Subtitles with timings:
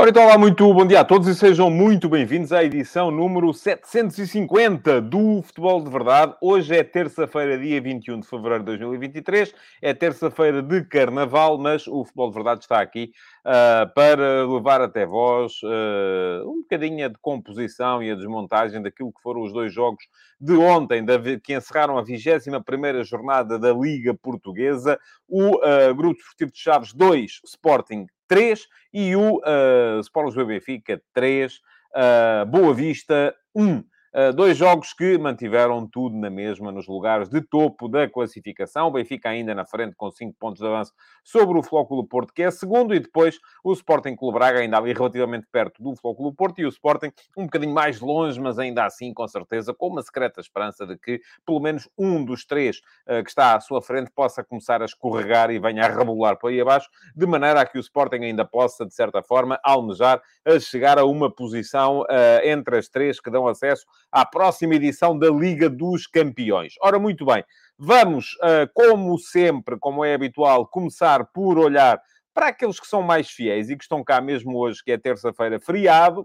[0.00, 4.98] Ora, então, muito bom dia a todos e sejam muito bem-vindos à edição número 750
[4.98, 6.34] do Futebol de Verdade.
[6.40, 9.54] Hoje é terça-feira, dia 21 de fevereiro de 2023.
[9.82, 13.12] É terça-feira de carnaval, mas o Futebol de Verdade está aqui
[13.44, 19.20] uh, para levar até vós uh, um bocadinho a decomposição e a desmontagem daquilo que
[19.20, 20.02] foram os dois jogos
[20.40, 21.04] de ontem,
[21.44, 24.98] que encerraram a 21ª jornada da Liga Portuguesa.
[25.28, 31.02] O uh, Grupo Desportivo de Chaves 2, Sporting 3 e o uh, Sport Lisboa Benfica
[31.12, 33.82] 3, uh, Boa Vista 1.
[34.12, 38.88] Uh, dois jogos que mantiveram tudo na mesma, nos lugares de topo da classificação.
[38.88, 42.42] O Benfica ainda na frente com 5 pontos de avanço sobre o Flóculo Porto, que
[42.42, 46.60] é segundo, e depois o Sporting Clube Braga ainda ali relativamente perto do Flóculo Porto
[46.60, 50.40] e o Sporting um bocadinho mais longe, mas ainda assim, com certeza, com uma secreta
[50.40, 54.42] esperança de que pelo menos um dos três uh, que está à sua frente possa
[54.42, 57.80] começar a escorregar e venha a rebolar para aí abaixo, de maneira a que o
[57.80, 62.06] Sporting ainda possa, de certa forma, almejar a chegar a uma posição uh,
[62.42, 66.74] entre as três que dão acesso à próxima edição da Liga dos Campeões.
[66.82, 67.44] Ora, muito bem,
[67.78, 72.00] vamos, uh, como sempre, como é habitual, começar por olhar
[72.34, 75.60] para aqueles que são mais fiéis e que estão cá mesmo hoje, que é terça-feira,
[75.60, 76.22] feriado,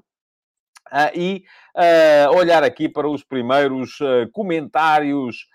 [0.92, 1.44] uh, e
[1.76, 3.98] uh, olhar aqui para os primeiros
[4.32, 5.48] comentários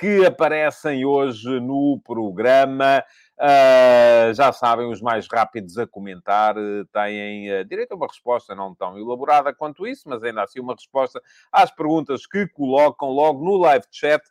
[0.00, 3.04] que aparecem hoje no programa.
[3.40, 8.54] Uh, já sabem, os mais rápidos a comentar uh, têm uh, direito a uma resposta
[8.54, 13.42] não tão elaborada quanto isso, mas ainda assim uma resposta às perguntas que colocam logo
[13.42, 14.22] no live chat.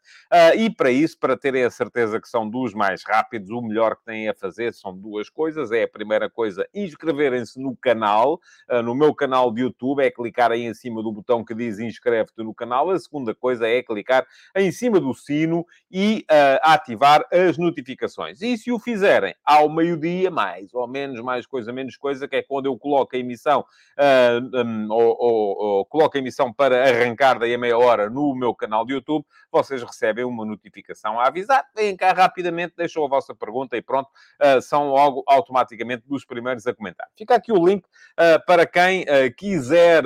[0.55, 4.05] e para isso, para terem a certeza que são dos mais rápidos, o melhor que
[4.05, 5.71] têm a fazer são duas coisas.
[5.71, 8.39] É a primeira coisa, inscreverem-se no canal,
[8.83, 12.43] no meu canal de YouTube, é clicar aí em cima do botão que diz inscreve-te
[12.43, 12.91] no canal.
[12.91, 14.25] A segunda coisa é clicar
[14.55, 16.23] em cima do sino e
[16.61, 18.41] ativar as notificações.
[18.41, 22.35] E se o fizer fizerem ao meio-dia, mais ou menos, mais coisa, menos coisa, que
[22.35, 23.61] é quando eu coloco a emissão,
[23.97, 28.35] uh, um, ou, ou, ou, coloco a emissão para arrancar daí a meia hora no
[28.35, 31.63] meu canal de YouTube, vocês recebem uma notificação a avisar.
[31.73, 34.09] Vêm cá rapidamente, deixam a vossa pergunta e pronto,
[34.41, 37.07] uh, são logo automaticamente dos primeiros a comentar.
[37.17, 39.05] Fica aqui o link uh, para quem
[39.37, 40.03] quiser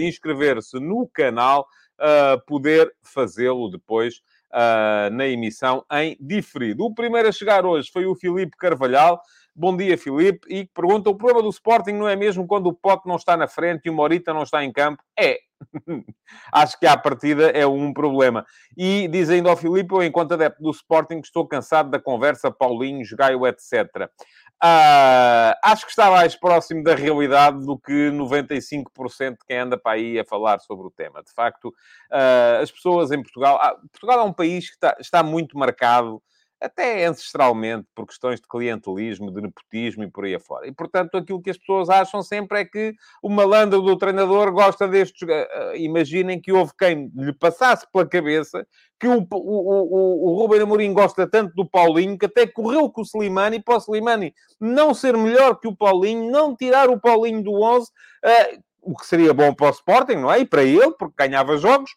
[0.00, 1.66] inscrever-se no canal,
[2.46, 4.22] poder fazê-lo depois
[4.52, 6.84] uh, na emissão em diferido.
[6.84, 9.20] O primeiro a chegar hoje foi o Filipe Carvalhal.
[9.54, 10.46] Bom dia, Filipe.
[10.48, 13.48] E pergunta: o problema do Sporting não é mesmo quando o Pote não está na
[13.48, 15.02] frente e o Morita não está em campo?
[15.18, 15.38] É.
[16.52, 18.46] Acho que à partida é um problema.
[18.76, 23.04] E diz ainda ao Filipe, eu, enquanto adepto do Sporting, estou cansado da conversa Paulinho,
[23.16, 24.08] Gaio, etc.
[24.62, 29.92] Uh, acho que está mais próximo da realidade do que 95% de quem anda para
[29.92, 31.22] aí a falar sobre o tema.
[31.22, 33.58] De facto, uh, as pessoas em Portugal...
[33.60, 36.22] Ah, Portugal é um país que está, está muito marcado
[36.60, 40.66] até ancestralmente, por questões de clientelismo, de nepotismo e por aí afora.
[40.66, 44.86] E, portanto, aquilo que as pessoas acham sempre é que o malandro do treinador gosta
[44.86, 45.22] destes...
[45.22, 48.66] Uh, imaginem que houve quem lhe passasse pela cabeça
[48.98, 53.00] que o, o, o, o Ruben Amorim gosta tanto do Paulinho que até correu com
[53.00, 57.42] o Slimani para o Slimani não ser melhor que o Paulinho, não tirar o Paulinho
[57.42, 60.40] do 11, uh, o que seria bom para o Sporting, não é?
[60.40, 61.90] E para ele, porque ganhava jogos,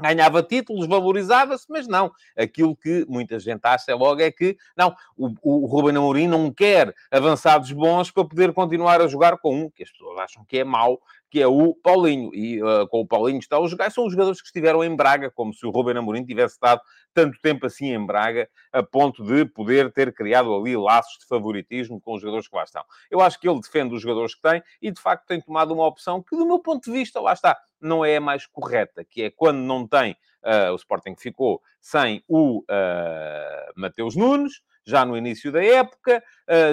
[0.00, 2.12] ganhava títulos, valorizava-se, mas não.
[2.36, 6.94] Aquilo que muita gente acha logo é que, não, o, o Ruben Amorim não quer
[7.10, 10.64] avançados bons para poder continuar a jogar com um, que as pessoas acham que é
[10.64, 11.00] mau,
[11.30, 12.30] que é o Paulinho.
[12.34, 15.30] E uh, com o Paulinho está os jogar, são os jogadores que estiveram em Braga,
[15.30, 16.80] como se o Ruben Amorim tivesse estado
[17.12, 22.00] tanto tempo assim em Braga, a ponto de poder ter criado ali laços de favoritismo
[22.00, 22.84] com os jogadores que lá estão.
[23.10, 25.86] Eu acho que ele defende os jogadores que tem e, de facto, tem tomado uma
[25.86, 29.22] opção que, do meu ponto de vista, lá está, não é a mais correta, que
[29.22, 30.12] é quando não tem,
[30.44, 36.22] uh, o Sporting ficou sem o uh, Mateus Nunes, já no início da época,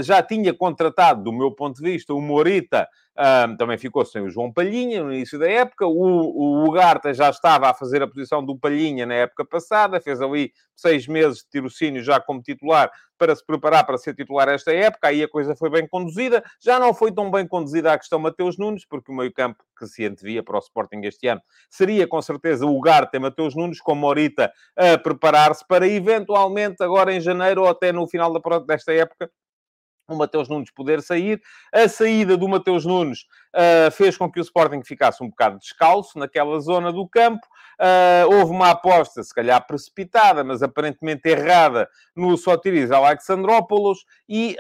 [0.04, 2.88] já tinha contratado, do meu ponto de vista, o Morita
[3.18, 5.88] um, também ficou sem o João Palhinha no início da época.
[5.88, 10.22] O, o Ugarta já estava a fazer a posição do Palhinha na época passada, fez
[10.22, 14.74] ali seis meses de tirocínio já como titular para se preparar para ser titular esta
[14.74, 15.08] época.
[15.08, 16.44] Aí a coisa foi bem conduzida.
[16.60, 20.06] Já não foi tão bem conduzida a questão Mateus Nunes, porque o meio-campo que se
[20.06, 23.96] antevia para o Sporting este ano seria com certeza o Ugarte e Mateus Nunes, com
[23.96, 28.34] Morita a preparar-se para eventualmente agora em janeiro ou até no final
[28.66, 29.32] desta época
[30.08, 31.42] o Mateus Nunes poder sair.
[31.74, 33.26] A saída do Mateus Nunes
[33.92, 37.46] fez com que o Sporting ficasse um bocado descalço naquela zona do campo.
[37.80, 44.00] Uh, houve uma aposta, se calhar precipitada, mas aparentemente errada, no Sotiris Alexandrópolis.
[44.28, 44.58] E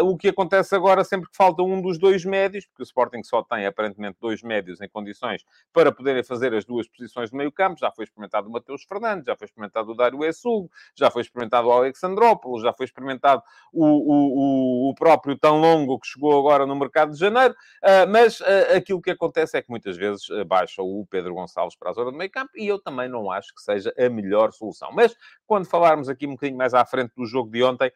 [0.00, 3.22] uh, o que acontece agora, sempre que falta um dos dois médios, porque o Sporting
[3.24, 7.50] só tem aparentemente dois médios em condições para poderem fazer as duas posições de meio
[7.50, 7.78] campo.
[7.80, 11.68] Já foi experimentado o Mateus Fernandes, já foi experimentado o Dário Essugo, já foi experimentado
[11.68, 16.76] o Alexandrópolis, já foi experimentado o, o, o, próprio Tão Longo, que chegou agora no
[16.76, 17.54] mercado de janeiro.
[17.82, 18.40] Uh, mas
[18.74, 22.16] aquilo que acontece é que muias vezes baixa o Pedro Gonçalves para a zona de
[22.16, 24.90] meio campo, e eu também não acho que seja a melhor solução.
[24.92, 25.14] Mas
[25.46, 27.92] quando falarmos aqui um bocadinho mais à frente do jogo de ontem,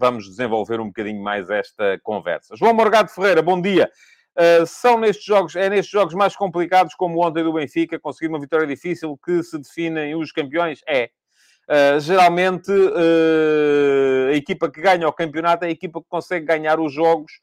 [0.00, 2.56] vamos desenvolver um bocadinho mais esta conversa.
[2.56, 3.88] João Morgado Ferreira, bom dia.
[4.36, 8.40] Uh, são nestes jogos, é nestes jogos mais complicados, como ontem do Benfica, conseguir uma
[8.40, 10.80] vitória difícil que se definem os campeões?
[10.88, 11.10] É.
[11.68, 16.80] Uh, geralmente, uh, a equipa que ganha o campeonato é a equipa que consegue ganhar
[16.80, 17.40] os jogos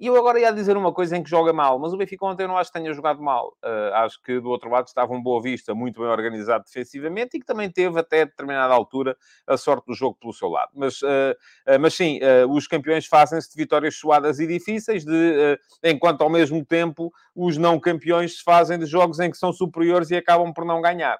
[0.00, 2.44] e eu agora ia dizer uma coisa em que joga mal, mas o Benfica ontem
[2.44, 3.54] eu não acho que tenha jogado mal.
[3.62, 7.40] Uh, acho que do outro lado estava um Boa Vista muito bem organizado defensivamente e
[7.40, 9.14] que também teve até determinada altura
[9.46, 10.70] a sorte do jogo pelo seu lado.
[10.74, 11.36] Mas, uh,
[11.68, 12.18] uh, mas sim,
[12.48, 17.78] os campeões fazem-se de vitórias suadas e difíceis, de, enquanto ao mesmo tempo os não
[17.78, 21.18] campeões se fazem de jogos em que são superiores e acabam por não ganhar.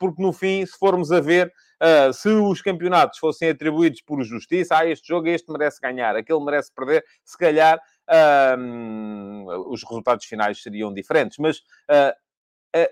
[0.00, 4.76] porque no fim, se formos a ver, Uh, se os campeonatos fossem atribuídos por justiça,
[4.76, 7.80] ah, este jogo este merece ganhar, aquele merece perder, se calhar
[9.66, 11.38] os resultados finais seriam diferentes.
[11.38, 12.14] Mas uh,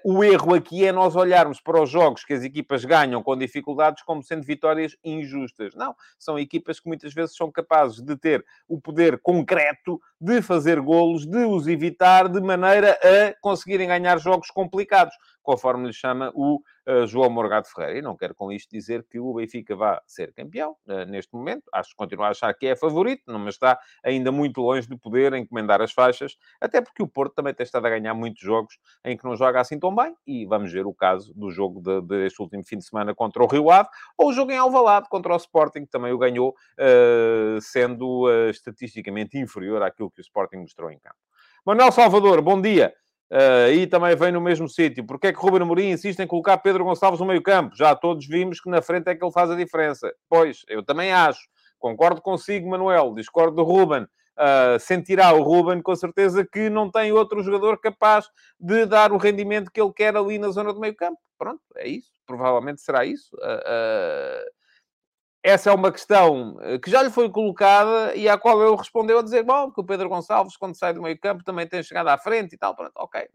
[0.05, 4.03] o erro aqui é nós olharmos para os jogos que as equipas ganham com dificuldades
[4.03, 5.75] como sendo vitórias injustas.
[5.75, 10.81] Não, são equipas que muitas vezes são capazes de ter o poder concreto de fazer
[10.81, 15.15] golos, de os evitar, de maneira a conseguirem ganhar jogos complicados
[15.47, 18.01] conforme lhe chama o uh, João Morgado Ferreira.
[18.01, 21.63] E não quero com isto dizer que o Benfica vá ser campeão uh, neste momento.
[21.73, 25.33] Acho que continua a achar que é favorito, mas está ainda muito longe de poder
[25.35, 29.17] encomendar as faixas, até porque o Porto também tem estado a ganhar muitos jogos em
[29.17, 30.17] que não joga assim tão bem.
[30.27, 33.47] E vamos ver o caso do jogo deste de, último fim de semana contra o
[33.47, 33.89] Rio Ave,
[34.19, 39.39] ou o jogo em Alvalade contra o Sporting, que também o ganhou, uh, sendo estatisticamente
[39.39, 41.17] inferior àquilo que o Sporting mostrou em campo.
[41.65, 42.93] Manuel Salvador, bom dia.
[43.31, 45.05] Uh, e também vem no mesmo sítio.
[45.05, 47.75] Porque é que Ruben Amorim insiste em colocar Pedro Gonçalves no meio campo?
[47.77, 50.13] Já todos vimos que na frente é que ele faz a diferença.
[50.29, 51.41] Pois, eu também acho.
[51.79, 53.15] Concordo consigo, Manuel.
[53.15, 54.07] Discordo do Ruben.
[54.39, 58.29] Uh, sentirá o Ruben com certeza que não tem outro jogador capaz
[58.61, 61.19] de dar o rendimento que ele quer ali na zona do meio campo.
[61.39, 62.11] Pronto, é isso.
[62.27, 63.35] Provavelmente será isso.
[63.37, 64.51] Uh,
[65.47, 69.21] essa é uma questão eh, que já lhe foi colocada e à qual ele respondeu
[69.21, 72.09] a dizer, bom, que o Pedro Gonçalves, quando sai do meio campo, também tem chegado
[72.09, 72.75] à frente e tal.
[72.75, 73.29] Pronto, ok.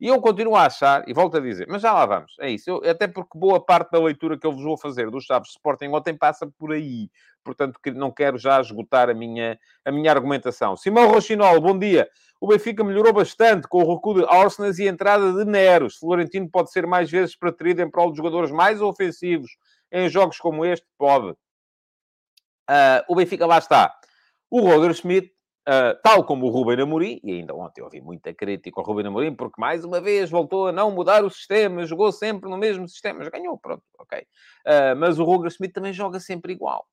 [0.00, 2.68] E eu continuo a achar, e volto a dizer, mas já lá vamos, é isso.
[2.68, 5.86] Eu, até porque boa parte da leitura que eu vos vou fazer dos Chaves Sporting
[5.86, 7.08] ontem passa por aí.
[7.44, 10.76] Portanto, não quero já esgotar a minha, a minha argumentação.
[10.76, 12.08] Simão Rochinol, bom dia.
[12.40, 15.96] O Benfica melhorou bastante com o recuo de Arsenas e a entrada de Neros.
[15.96, 19.52] Florentino pode ser mais vezes preterido em prol de jogadores mais ofensivos
[19.92, 21.30] em jogos como este, pode.
[22.68, 23.94] Uh, o Benfica lá está.
[24.50, 25.32] O Roger Schmidt,
[25.68, 29.34] uh, tal como o Ruben Amorim, e ainda ontem ouvi muita crítica ao Ruben Amorim,
[29.34, 33.24] porque mais uma vez voltou a não mudar o sistema, jogou sempre no mesmo sistema,
[33.24, 34.18] já ganhou, pronto, ok.
[34.20, 36.86] Uh, mas o Roger Schmidt também joga sempre igual.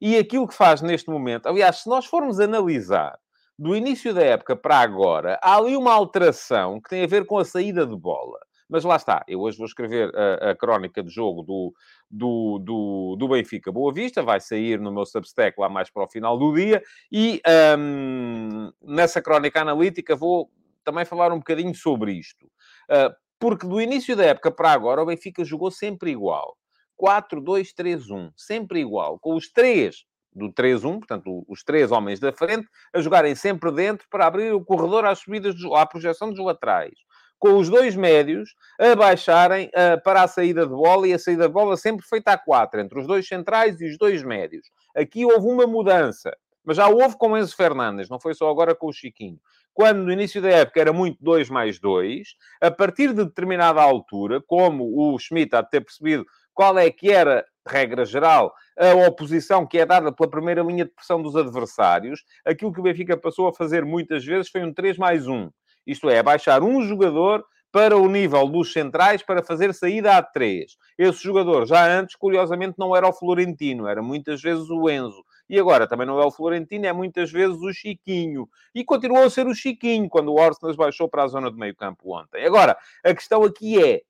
[0.00, 3.18] E aquilo que faz neste momento, aliás, se nós formos analisar
[3.58, 7.38] do início da época para agora, há ali uma alteração que tem a ver com
[7.38, 8.38] a saída de bola.
[8.68, 11.74] Mas lá está, eu hoje vou escrever a, a crónica de jogo do,
[12.10, 16.08] do, do, do, Benfica Boa Vista, vai sair no meu Substack lá mais para o
[16.08, 17.40] final do dia, e
[17.78, 20.50] um, nessa crónica analítica vou
[20.84, 22.44] também falar um bocadinho sobre isto.
[22.90, 26.56] Uh, porque do início da época para agora, o Benfica jogou sempre igual.
[27.00, 33.00] 4-2-3-1, sempre igual, com os três do 3-1, portanto, os três homens da frente, a
[33.00, 37.07] jogarem sempre dentro para abrir o corredor às subidas, à projeção dos laterais
[37.38, 41.46] com os dois médios a baixarem uh, para a saída de bola e a saída
[41.46, 44.70] de bola sempre feita a quatro, entre os dois centrais e os dois médios.
[44.96, 48.88] Aqui houve uma mudança, mas já houve com Enzo Fernandes, não foi só agora com
[48.88, 49.38] o Chiquinho.
[49.72, 54.42] Quando no início da época era muito 2 mais 2, a partir de determinada altura,
[54.44, 59.64] como o Schmidt há de ter percebido qual é que era, regra geral, a oposição
[59.64, 63.46] que é dada pela primeira linha de pressão dos adversários, aquilo que o Benfica passou
[63.46, 65.48] a fazer muitas vezes foi um 3 mais 1.
[65.88, 67.42] Isto é, baixar um jogador
[67.72, 70.76] para o nível dos centrais para fazer saída a três.
[70.98, 75.24] Esse jogador, já antes, curiosamente, não era o Florentino, era muitas vezes o Enzo.
[75.48, 78.46] E agora também não é o Florentino, é muitas vezes o Chiquinho.
[78.74, 81.74] E continuou a ser o Chiquinho quando o Arsenal baixou para a zona de meio
[81.74, 82.44] campo ontem.
[82.44, 84.02] Agora, a questão aqui é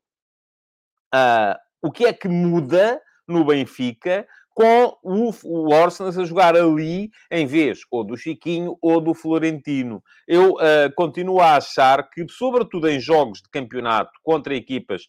[1.14, 4.26] uh, o que é que muda no Benfica
[4.58, 10.02] com o, o a jogar ali em vez ou do Chiquinho ou do Florentino.
[10.26, 15.02] Eu uh, continuo a achar que, sobretudo em jogos de campeonato contra equipas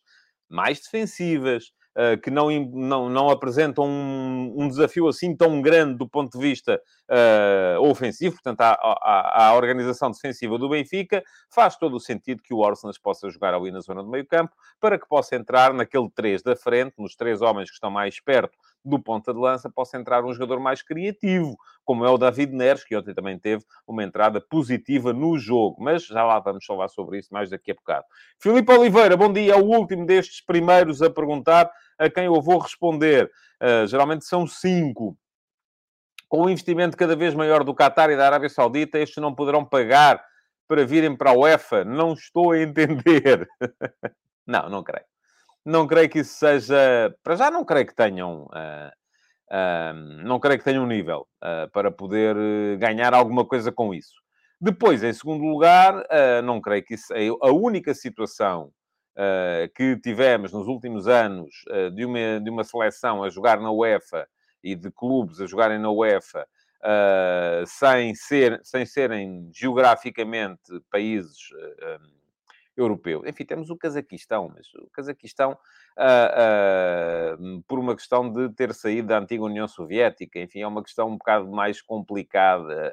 [0.47, 6.07] mais defensivas, uh, que não, não, não apresentam um, um, desafio assim tão grande do
[6.07, 6.79] ponto de vista
[7.09, 12.93] uh, ofensivo, portanto, a, organização defensiva do Benfica, faz todo o sentido que o Arsenal
[13.01, 16.55] possa jogar ali na zona do meio campo, para que possa entrar naquele 3 da
[16.55, 20.33] frente, nos três homens que estão mais perto do ponta de lança, possa entrar um
[20.33, 25.13] jogador mais criativo, como é o David Neres, que ontem também teve uma entrada positiva
[25.13, 25.81] no jogo.
[25.81, 28.05] Mas já lá vamos falar sobre isso mais daqui a bocado.
[28.39, 29.53] Filipe Oliveira, bom dia.
[29.53, 33.29] É o último destes primeiros a perguntar a quem eu vou responder.
[33.61, 35.17] Uh, geralmente são cinco.
[36.27, 39.65] Com o investimento cada vez maior do Qatar e da Arábia Saudita, estes não poderão
[39.65, 40.23] pagar
[40.67, 41.83] para virem para a UEFA?
[41.83, 43.47] Não estou a entender.
[44.45, 45.05] não, não creio.
[45.65, 47.13] Não creio que isso seja...
[47.23, 48.43] Para já não creio que tenham...
[48.45, 48.91] Uh,
[49.51, 52.35] uh, não creio que tenham nível uh, para poder
[52.77, 54.15] ganhar alguma coisa com isso.
[54.59, 56.05] Depois, em segundo lugar,
[56.43, 57.13] não creio que isso...
[57.41, 58.73] A única situação
[59.73, 61.49] que tivemos nos últimos anos
[61.93, 64.27] de, uma, de uma seleção a jogar na UEFA
[64.61, 66.45] e de clubes a jogarem na UEFA
[67.65, 71.37] sem, ser, sem serem geograficamente países
[72.79, 73.23] europeus.
[73.27, 75.57] Enfim, temos o Cazaquistão, mas o Cazaquistão,
[77.67, 81.17] por uma questão de ter saído da antiga União Soviética, enfim, é uma questão um
[81.17, 82.91] bocado mais complicada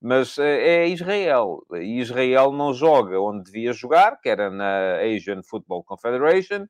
[0.00, 1.64] mas eh, é Israel.
[1.72, 6.66] E Israel não joga onde devia jogar, que era na Asian Football Confederation,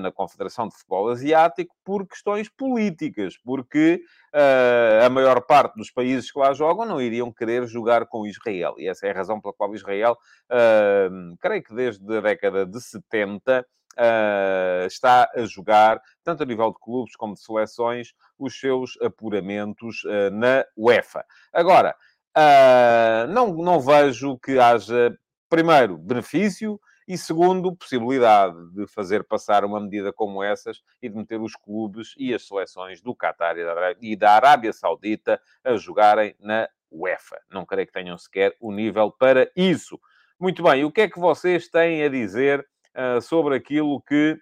[0.00, 4.02] na Confederação de Futebol Asiático, por questões políticas, porque
[4.34, 8.74] uh, a maior parte dos países que lá jogam não iriam querer jogar com Israel.
[8.78, 10.16] E essa é a razão pela qual Israel,
[10.50, 16.72] uh, creio que desde a década de 70, Uh, está a jogar, tanto a nível
[16.72, 21.24] de clubes como de seleções, os seus apuramentos uh, na UEFA.
[21.52, 21.94] Agora,
[22.36, 25.16] Uh, não, não vejo que haja,
[25.48, 31.40] primeiro, benefício e, segundo, possibilidade de fazer passar uma medida como essas e de meter
[31.40, 33.56] os clubes e as seleções do Qatar
[34.00, 37.40] e da Arábia Saudita a jogarem na UEFA.
[37.50, 40.00] Não creio que tenham sequer o nível para isso.
[40.38, 44.38] Muito bem, o que é que vocês têm a dizer uh, sobre aquilo que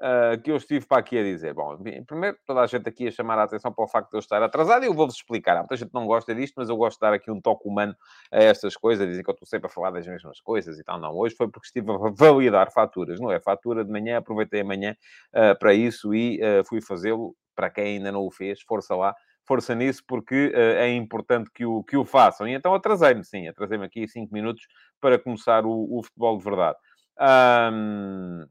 [0.00, 1.54] Uh, que eu estive para aqui a dizer.
[1.54, 4.18] Bom, primeiro, toda a gente aqui a chamar a atenção para o facto de eu
[4.18, 5.56] estar atrasado e eu vou-vos explicar.
[5.56, 7.94] Há muita gente não gosta disto, mas eu gosto de dar aqui um toque humano
[8.32, 9.06] a estas coisas.
[9.06, 10.98] Dizem que eu estou sempre a falar das mesmas coisas e tal.
[10.98, 13.40] Não, hoje foi porque estive a validar faturas, não é?
[13.40, 14.96] Fatura de manhã, aproveitei amanhã
[15.32, 17.36] uh, para isso e uh, fui fazê-lo.
[17.54, 19.14] Para quem ainda não o fez, força lá
[19.46, 22.48] força nisso, porque uh, é importante que o, que o façam.
[22.48, 24.66] E então atrasei-me, sim, atrasei-me aqui cinco minutos
[25.00, 26.78] para começar o, o futebol de verdade.
[27.20, 28.44] Um,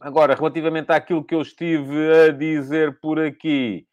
[0.00, 3.86] Agora, relativamente àquilo que eu estive a dizer por aqui,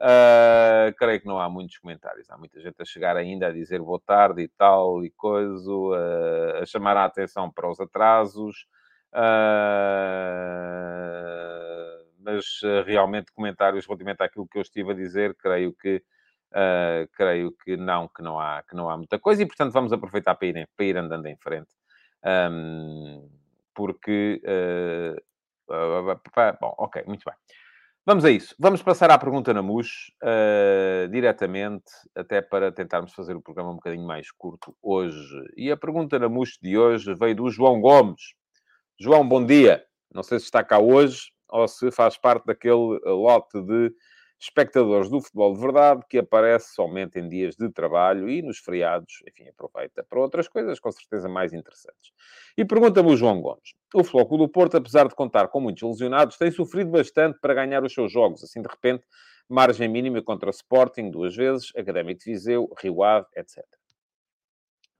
[0.00, 2.30] uh, creio que não há muitos comentários.
[2.30, 6.62] Há muita gente a chegar ainda a dizer boa tarde e tal e coisa, uh,
[6.62, 8.66] a chamar a atenção para os atrasos.
[9.12, 9.16] Uh,
[12.20, 16.02] mas realmente comentários relativamente àquilo que eu estive a dizer, creio que
[17.12, 20.34] creio que não, que não há, que não há muita coisa e portanto vamos aproveitar
[20.34, 21.68] para ir, para ir andando em frente.
[22.24, 23.28] Um,
[23.74, 24.40] porque
[25.68, 27.34] Bom, ok, muito bem.
[28.04, 28.54] Vamos a isso.
[28.56, 33.74] Vamos passar à pergunta na MUS, uh, diretamente, até para tentarmos fazer o programa um
[33.74, 35.42] bocadinho mais curto hoje.
[35.56, 38.34] E a pergunta na MUS de hoje veio do João Gomes.
[38.98, 39.84] João, bom dia.
[40.14, 43.92] Não sei se está cá hoje ou se faz parte daquele lote de
[44.38, 49.22] espectadores do futebol de verdade que aparece somente em dias de trabalho e nos feriados,
[49.26, 52.12] enfim, aproveita para outras coisas com certeza mais interessantes.
[52.56, 53.74] E pergunta-me o João Gomes.
[53.94, 57.82] O Floco do Porto, apesar de contar com muitos lesionados, tem sofrido bastante para ganhar
[57.82, 58.44] os seus jogos.
[58.44, 59.04] Assim, de repente,
[59.48, 63.64] margem mínima contra Sporting duas vezes, Académico de Viseu, Rio Ave, etc.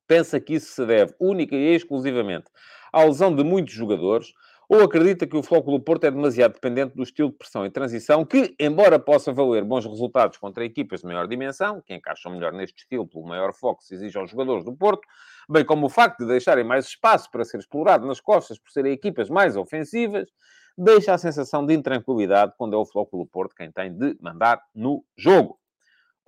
[0.07, 2.47] Pensa que isso se deve única e exclusivamente
[2.93, 4.33] à lesão de muitos jogadores
[4.69, 8.25] ou acredita que o Flóculo Porto é demasiado dependente do estilo de pressão e transição,
[8.25, 12.81] que, embora possa valer bons resultados contra equipas de maior dimensão, que encaixam melhor neste
[12.81, 15.07] estilo pelo maior foco que se exige aos jogadores do Porto,
[15.49, 18.93] bem como o facto de deixarem mais espaço para ser explorado nas costas por serem
[18.93, 20.29] equipas mais ofensivas,
[20.77, 25.05] deixa a sensação de intranquilidade quando é o Flóculo Porto quem tem de mandar no
[25.17, 25.59] jogo.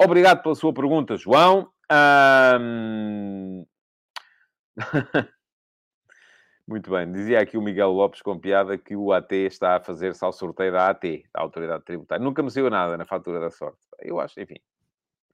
[0.00, 1.68] Obrigado pela sua pergunta, João.
[2.60, 3.66] Um...
[6.68, 7.10] Muito bem.
[7.10, 10.70] Dizia aqui o Miguel Lopes com piada que o AT está a fazer-se ao sorteio
[10.70, 12.22] da AT, da Autoridade Tributária.
[12.22, 13.78] Nunca me saiu nada na fatura da sorte.
[14.00, 14.58] Eu acho, enfim,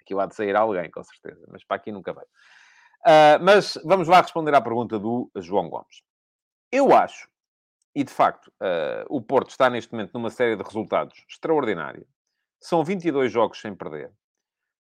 [0.01, 2.29] aqui há de sair alguém, com certeza, mas para aqui nunca veio.
[3.05, 6.05] Uh, mas vamos lá responder à pergunta do João Gomes.
[6.71, 7.29] Eu acho,
[7.97, 12.07] e de facto, uh, o Porto está neste momento numa série de resultados extraordinária,
[12.61, 14.13] são 22 jogos sem perder.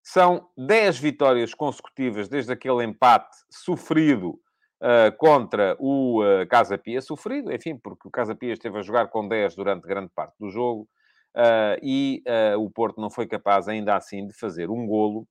[0.05, 4.41] São 10 vitórias consecutivas desde aquele empate sofrido
[5.19, 7.01] contra o uh, Casa Pia.
[7.01, 10.51] Sofrido, enfim, porque o Casa Pia esteve a jogar com 10 durante grande parte do
[10.51, 10.89] jogo
[11.37, 12.23] uh, e
[12.59, 15.27] o Porto não foi capaz ainda assim de fazer um golo.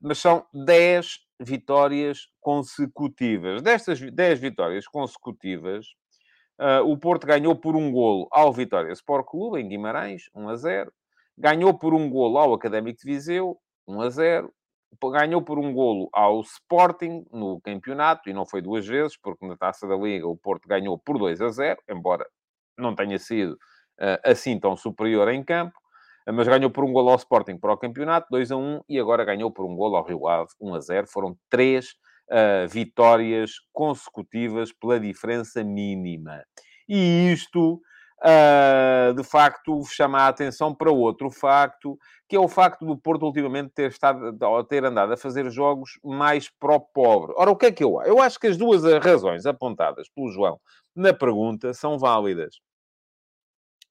[0.00, 3.62] mas são 10 vitórias consecutivas.
[3.62, 5.86] Destas 10 vitórias consecutivas,
[6.86, 10.92] o Porto ganhou por um golo ao Vitória Sport Clube, em Guimarães, 1 a 0
[11.36, 14.52] ganhou por um golo ao Académico de Viseu, 1 a 0.
[15.12, 19.56] Ganhou por um golo ao Sporting no campeonato, e não foi duas vezes, porque na
[19.56, 22.26] Taça da Liga o Porto ganhou por 2 a 0, embora
[22.78, 25.74] não tenha sido uh, assim tão superior em campo.
[26.28, 29.24] Mas ganhou por um golo ao Sporting para o campeonato, 2 a 1, e agora
[29.24, 31.06] ganhou por um golo ao Rio Ave, 1 a 0.
[31.06, 31.94] Foram três
[32.30, 36.42] uh, vitórias consecutivas pela diferença mínima.
[36.88, 37.80] E isto
[38.22, 43.24] uh, de facto chama a atenção para outro facto, que é o facto do Porto
[43.24, 47.34] ultimamente ter, estado, ter andado a fazer jogos mais pró-pobre.
[47.36, 48.08] Ora, o que é que eu acho?
[48.08, 50.60] Eu acho que as duas razões apontadas pelo João
[50.94, 52.56] na pergunta são válidas.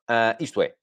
[0.10, 0.74] Uh, isto é,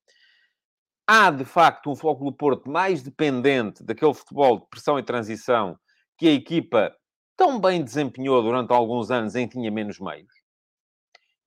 [1.07, 5.79] há de facto um foco do Porto mais dependente daquele futebol de pressão e transição
[6.19, 6.95] que a equipa
[7.37, 10.42] tão bem desempenhou durante alguns anos em que tinha menos meios.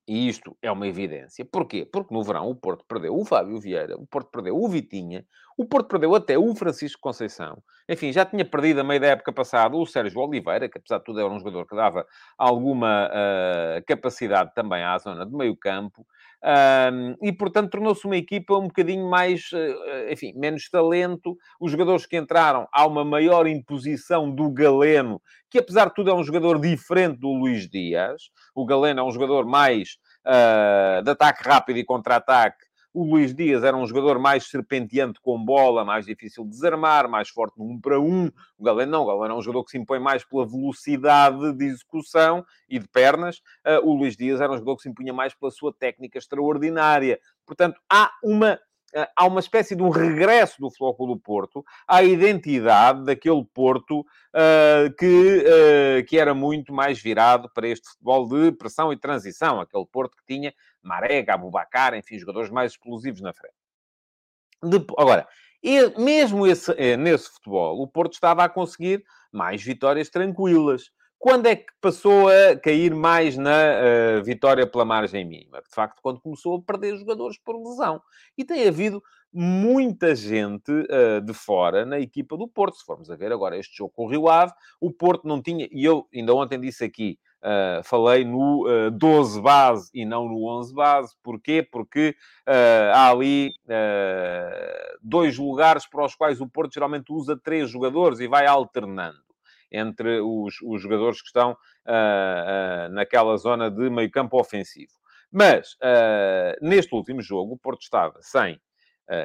[0.08, 1.44] E isto é uma evidência.
[1.44, 1.84] Porquê?
[1.84, 5.26] Porque no verão o Porto perdeu o Fábio Vieira, o Porto perdeu o Vitinha,
[5.58, 7.60] o Porto perdeu até o Francisco Conceição.
[7.88, 11.04] Enfim, já tinha perdido a meio da época passada o Sérgio Oliveira, que apesar de
[11.04, 12.06] tudo era um jogador que dava
[12.38, 16.06] alguma uh, capacidade também à zona de meio campo.
[16.46, 21.36] Um, e, portanto, tornou-se uma equipa um bocadinho mais, uh, enfim, menos talento.
[21.60, 26.14] Os jogadores que entraram, há uma maior imposição do Galeno, que apesar de tudo é
[26.14, 28.30] um jogador diferente do Luís Dias.
[28.54, 32.64] O Galeno é um jogador mais uh, de ataque rápido e contra-ataque.
[32.96, 37.28] O Luís Dias era um jogador mais serpenteante com bola, mais difícil de desarmar, mais
[37.28, 38.30] forte no um para um.
[38.56, 41.66] O Galeno não, o Galeno é um jogador que se impõe mais pela velocidade de
[41.66, 43.42] execução e de pernas.
[43.66, 47.20] Uh, o Luís Dias era um jogador que se impunha mais pela sua técnica extraordinária.
[47.44, 48.58] Portanto, há uma
[48.94, 54.00] eh, há uma espécie de um regresso do Futebol do Porto à identidade daquele Porto
[54.00, 59.60] uh, que, uh, que era muito mais virado para este futebol de pressão e transição.
[59.60, 60.54] Aquele Porto que tinha
[60.86, 63.54] Marega, Abubacar, enfim, jogadores mais explosivos na frente.
[64.96, 65.26] agora,
[65.62, 70.90] e mesmo esse, nesse futebol, o Porto estava a conseguir mais vitórias tranquilas.
[71.18, 75.62] Quando é que passou a cair mais na uh, vitória pela margem mínima?
[75.62, 78.00] De facto, quando começou a perder jogadores por lesão.
[78.36, 82.76] E tem havido muita gente uh, de fora na equipa do Porto.
[82.76, 85.66] Se formos a ver agora este jogo com o Rio Ave, o Porto não tinha,
[85.72, 90.44] e eu ainda ontem disse aqui, uh, falei no uh, 12 base e não no
[90.58, 91.14] 11 base.
[91.22, 91.62] Porquê?
[91.62, 92.14] Porque
[92.92, 93.54] há ali
[95.02, 99.26] dois lugares para os quais o Porto geralmente usa três jogadores e vai alternando
[99.70, 104.92] entre os, os jogadores que estão uh, uh, naquela zona de meio campo ofensivo.
[105.30, 108.60] Mas, uh, neste último jogo, o Porto estava sem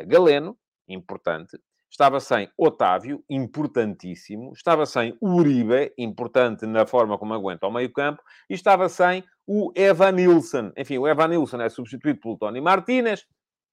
[0.05, 0.55] Galeno,
[0.87, 1.59] importante,
[1.91, 8.23] estava sem Otávio, importantíssimo, estava sem Uribe, importante na forma como aguenta ao meio campo,
[8.49, 10.71] e estava sem o Evan Nilsson.
[10.77, 13.25] Enfim, o Evan Nilsson é substituído pelo Tony Martinez,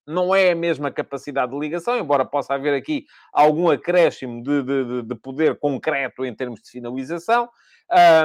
[0.04, 5.02] não é a mesma capacidade de ligação, embora possa haver aqui algum acréscimo de, de,
[5.02, 7.48] de poder concreto em termos de finalização.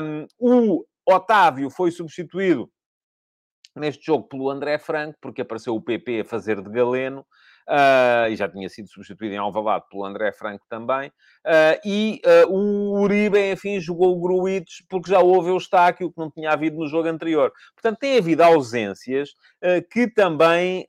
[0.01, 2.71] Um, o Otávio foi substituído
[3.75, 7.25] neste jogo pelo André Franco, porque apareceu o PP a fazer de galeno.
[7.69, 12.51] Uh, e já tinha sido substituído em Alvalade pelo André Franco também, uh, e uh,
[12.53, 16.77] o Uribe, enfim, jogou o Gruites porque já houve o Eustáquio, que não tinha havido
[16.77, 17.51] no jogo anterior.
[17.73, 19.29] Portanto, tem havido ausências
[19.91, 20.85] que também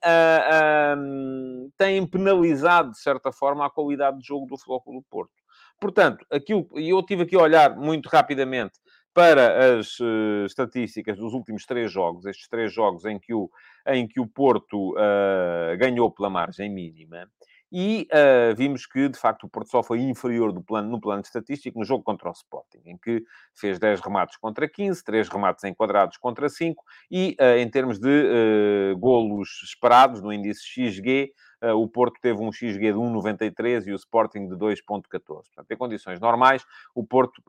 [0.97, 5.31] um, têm penalizado, de certa forma, a qualidade de jogo do Futebol do Porto.
[5.79, 8.73] Portanto, aquilo, e eu tive aqui a olhar muito rapidamente
[9.15, 13.49] para as uh, estatísticas dos últimos três jogos, estes três jogos em que o,
[13.87, 17.25] em que o Porto uh, ganhou pela margem mínima,
[17.71, 21.79] e uh, vimos que, de facto, o Porto só foi inferior plano, no plano estatístico
[21.79, 23.23] no jogo contra o Sporting, em que
[23.53, 29.61] fez 10 remates contra 15, 3 remates enquadrados contra 5, e em termos de golos
[29.63, 31.31] esperados, no índice XG,
[31.75, 35.17] o Porto teve um XG de 1,93 e o Sporting de 2,14.
[35.17, 37.41] Portanto, em condições normais, o Porto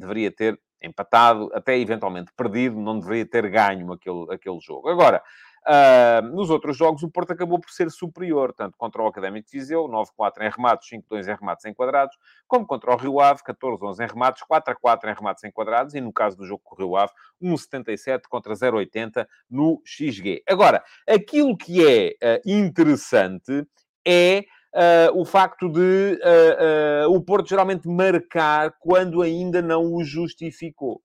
[0.00, 4.88] deveria ter empatado, até eventualmente perdido, não deveria ter ganho aquele, aquele jogo.
[4.88, 5.22] Agora,
[5.66, 9.58] Uh, nos outros jogos, o Porto acabou por ser superior, tanto contra o Académico de
[9.58, 14.06] Viseu, 9-4 em remates, 5-2 em remates enquadrados, como contra o Rio Ave, 14-11 em
[14.06, 17.12] remates, 4-4 em remates enquadrados, e no caso do jogo com o Rio Ave,
[17.42, 20.44] 1,77 contra 0,80 no XG.
[20.48, 23.66] Agora, aquilo que é uh, interessante
[24.06, 24.44] é
[24.76, 31.00] uh, o facto de uh, o Porto geralmente marcar quando ainda não o justificou.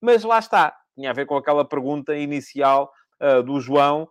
[0.00, 2.90] Mas lá está, tinha a ver com aquela pergunta inicial
[3.46, 4.06] do João,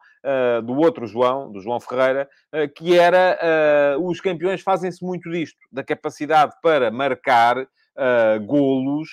[0.64, 2.28] do outro João, do João Ferreira,
[2.76, 3.38] que era
[4.02, 7.68] os campeões fazem-se muito disto, da capacidade para marcar
[8.48, 9.08] golos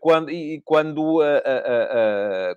[0.00, 1.18] quando, e, quando,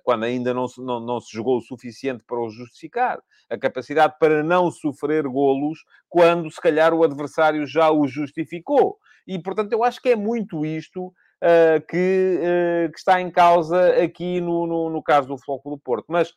[0.02, 3.20] quando ainda não se, não, não se jogou o suficiente para o justificar.
[3.50, 8.98] A capacidade para não sofrer golos quando, se calhar, o adversário já o justificou.
[9.26, 11.12] E, portanto, eu acho que é muito isto
[11.88, 16.06] que, que, está em causa aqui no, no, no caso do Futebol do Porto.
[16.08, 16.32] Mas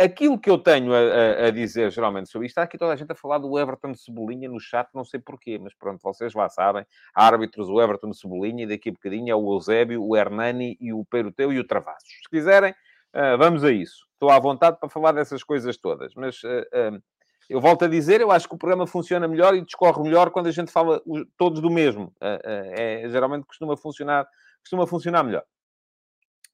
[0.00, 2.96] Aquilo que eu tenho a, a, a, dizer geralmente sobre isto, está aqui toda a
[2.96, 6.48] gente a falar do Everton Cebolinha no chat, não sei porquê, mas pronto, vocês lá
[6.48, 6.86] sabem.
[7.12, 11.04] Árbitros, o Everton Cebolinha, e daqui a bocadinho é o Eusébio, o Hernani e o
[11.04, 12.08] Peruteu e o Travassos.
[12.08, 14.06] Se quiserem, uh, vamos a isso.
[14.12, 17.02] Estou à vontade para falar dessas coisas todas, mas uh, uh,
[17.48, 20.46] eu volto a dizer, eu acho que o programa funciona melhor e discorre melhor quando
[20.46, 21.02] a gente fala
[21.36, 22.12] todos do mesmo.
[22.20, 24.28] é, geralmente costuma funcionar,
[24.60, 25.44] costuma funcionar melhor.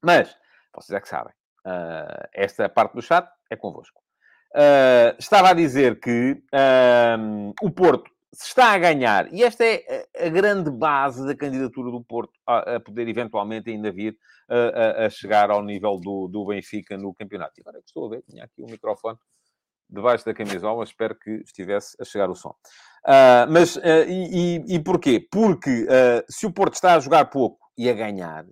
[0.01, 0.37] Mas,
[0.75, 1.33] vocês é que sabem.
[1.67, 4.01] Uh, esta parte do chat é convosco.
[4.55, 6.41] Uh, estava a dizer que
[7.61, 12.03] o Porto se está a ganhar, e esta é a grande base da candidatura do
[12.03, 14.17] Porto a, a poder eventualmente ainda vir
[14.49, 17.53] a, a, chegar ao nível do, do Benfica no campeonato.
[17.57, 19.19] E agora é que estou a ver, tinha aqui o microfone
[19.89, 22.55] debaixo da camisola, espero que estivesse a chegar o som.
[23.07, 25.27] Uh, mas, uh, e, e, e, porquê?
[25.31, 28.45] Porque uh, se o Porto está a jogar pouco e a ganhar,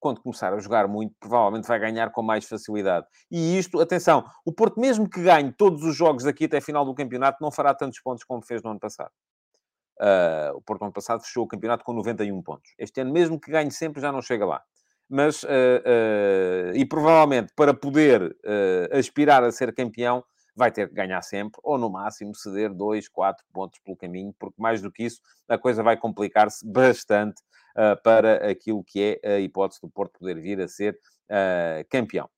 [0.00, 3.06] quando começar a jogar muito, provavelmente vai ganhar com mais facilidade.
[3.30, 6.84] E isto, atenção, o Porto, mesmo que ganhe todos os jogos daqui até a final
[6.84, 9.12] do campeonato, não fará tantos pontos como fez no ano passado.
[10.00, 12.72] Uh, o Porto, no ano passado, fechou o campeonato com 91 pontos.
[12.78, 14.62] Este ano, mesmo que ganhe sempre, já não chega lá.
[15.08, 18.34] Mas, uh, uh, e provavelmente, para poder
[18.92, 20.24] aspirar a ser campeão,
[20.56, 24.60] vai ter que ganhar sempre, ou no máximo ceder 2, 4 pontos pelo caminho, porque
[24.60, 27.40] mais do que isso, a coisa vai complicar-se bastante
[28.02, 30.98] para aquilo que é a hipótese do Porto poder vir a ser
[31.30, 32.28] uh, campeão.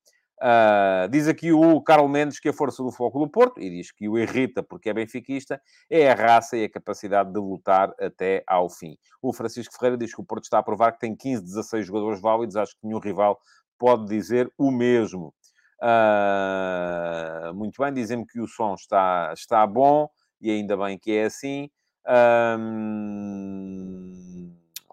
[0.43, 3.93] Uh, diz aqui o Carlos Mendes que a força do foco do Porto, e diz
[3.93, 8.43] que o irrita porque é benfiquista, é a raça e a capacidade de lutar até
[8.45, 8.97] ao fim.
[9.21, 12.19] O Francisco Ferreira diz que o Porto está a provar que tem 15, 16 jogadores
[12.19, 13.39] válidos, acho que nenhum rival
[13.79, 15.33] pode dizer o mesmo.
[15.81, 20.09] Uh, muito bem, dizem-me que o som está, está bom,
[20.41, 21.69] e ainda bem que é assim.
[22.05, 23.52] Um,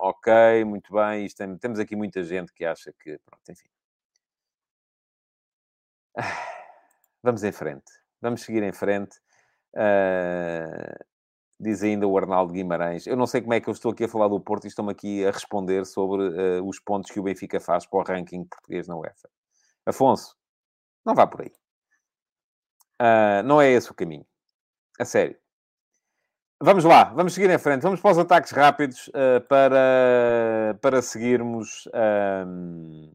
[0.01, 1.27] ok, muito bem.
[1.27, 3.19] Isto tem, temos aqui muita gente que acha que.
[3.19, 3.69] Pronto, enfim.
[7.23, 7.91] Vamos em frente.
[8.21, 9.19] Vamos seguir em frente.
[9.75, 11.05] Uh,
[11.59, 13.07] diz ainda o Arnaldo Guimarães.
[13.07, 14.93] Eu não sei como é que eu estou aqui a falar do Porto e estão-me
[14.93, 18.89] aqui a responder sobre uh, os pontos que o Benfica faz para o ranking português
[18.89, 19.29] na UEFA.
[19.87, 20.37] Afonso,
[21.05, 21.53] não vá por aí.
[23.01, 24.27] Uh, não é esse o caminho.
[24.99, 25.40] A sério.
[26.63, 27.81] Vamos lá, vamos seguir em frente.
[27.81, 31.89] Vamos para os ataques rápidos uh, para, para seguirmos
[32.47, 33.11] um,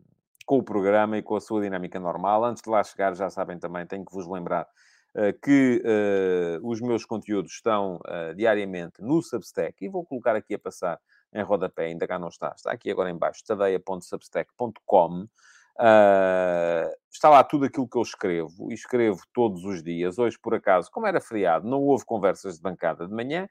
[0.47, 2.43] com o programa e com a sua dinâmica normal.
[2.43, 6.81] Antes de lá chegar, já sabem também, tenho que vos lembrar uh, que uh, os
[6.81, 7.99] meus conteúdos estão
[8.35, 10.99] diariamente no Substack e vou colocar aqui a passar
[11.31, 15.21] em rodapé, ainda cá não está, está aqui agora em baixo, tadeia.substack.com.
[15.21, 15.29] Uh,
[15.77, 20.17] está lá tudo aquilo que eu escrevo, e escrevo todos os dias.
[20.17, 23.47] Hoje, por acaso, como era feriado, não houve conversas de bancada de manhã,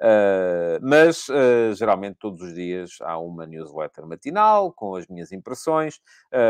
[0.00, 6.00] uh, mas uh, geralmente todos os dias há uma newsletter matinal com as minhas impressões.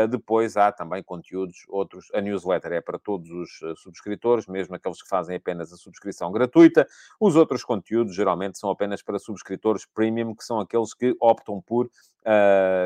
[0.09, 2.07] depois há também conteúdos, outros.
[2.13, 6.87] A newsletter é para todos os subscritores, mesmo aqueles que fazem apenas a subscrição gratuita.
[7.19, 11.89] Os outros conteúdos geralmente são apenas para subscritores premium, que são aqueles que optam por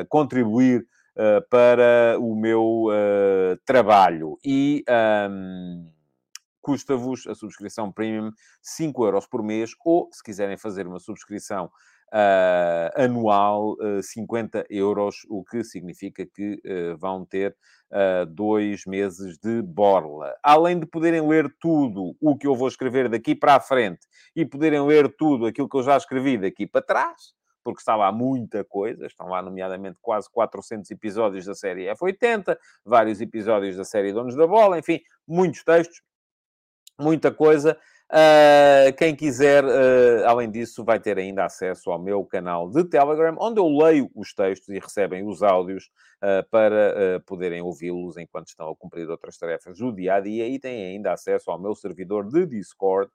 [0.08, 0.86] contribuir
[1.20, 4.38] uh, para o meu uh, trabalho.
[4.44, 4.82] E
[5.30, 5.92] um,
[6.60, 8.30] custa-vos a subscrição premium
[8.62, 11.70] 5 euros por mês, ou se quiserem fazer uma subscrição
[12.12, 17.56] Uh, anual uh, 50 euros, o que significa que uh, vão ter
[18.28, 20.32] dois meses de borla.
[20.42, 24.00] Além de poderem ler tudo o que eu vou escrever daqui para a frente
[24.34, 28.10] e poderem ler tudo aquilo que eu já escrevi daqui para trás, porque está lá
[28.10, 34.12] muita coisa, estão lá, nomeadamente, quase 400 episódios da série F80, vários episódios da série
[34.12, 36.02] Donos da Bola, enfim, muitos textos,
[36.98, 37.78] muita coisa.
[38.10, 43.36] Uh, quem quiser, uh, além disso, vai ter ainda acesso ao meu canal de Telegram,
[43.38, 48.68] onde eu leio os textos e recebem os áudios uh, para poderem ouvi-los enquanto estão
[48.68, 50.48] a cumprir outras tarefas do dia a dia.
[50.48, 53.12] E têm ainda acesso ao meu servidor de Discord,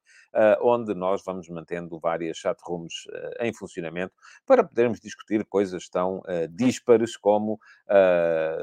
[0.61, 3.05] onde nós vamos mantendo várias chatrooms
[3.39, 4.13] em funcionamento
[4.45, 7.59] para podermos discutir coisas tão díspares como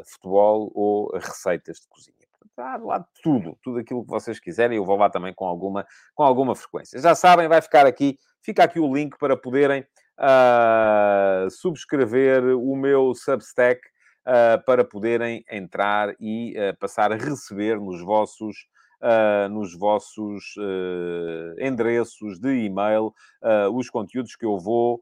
[0.06, 2.21] futebol ou receitas de cozinha
[2.52, 4.76] Está do lado de tudo, tudo aquilo que vocês quiserem.
[4.76, 7.00] Eu vou lá também com alguma, com alguma frequência.
[7.00, 9.80] Já sabem, vai ficar aqui, fica aqui o link para poderem
[10.18, 18.02] uh, subscrever o meu Substack uh, para poderem entrar e uh, passar a receber nos
[18.02, 18.54] vossos.
[19.02, 23.06] Uh, nos vossos uh, endereços de e-mail
[23.42, 25.00] uh, os conteúdos que eu vou,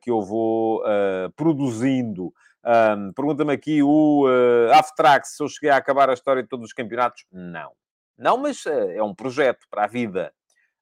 [0.00, 0.80] que eu vou
[1.36, 2.32] produzindo.
[2.64, 6.66] Um, Pergunta-me aqui o uh, Aftrax se eu cheguei a acabar a história de todos
[6.66, 7.24] os campeonatos.
[7.30, 7.72] Não.
[8.16, 10.32] Não, mas é um projeto para a vida.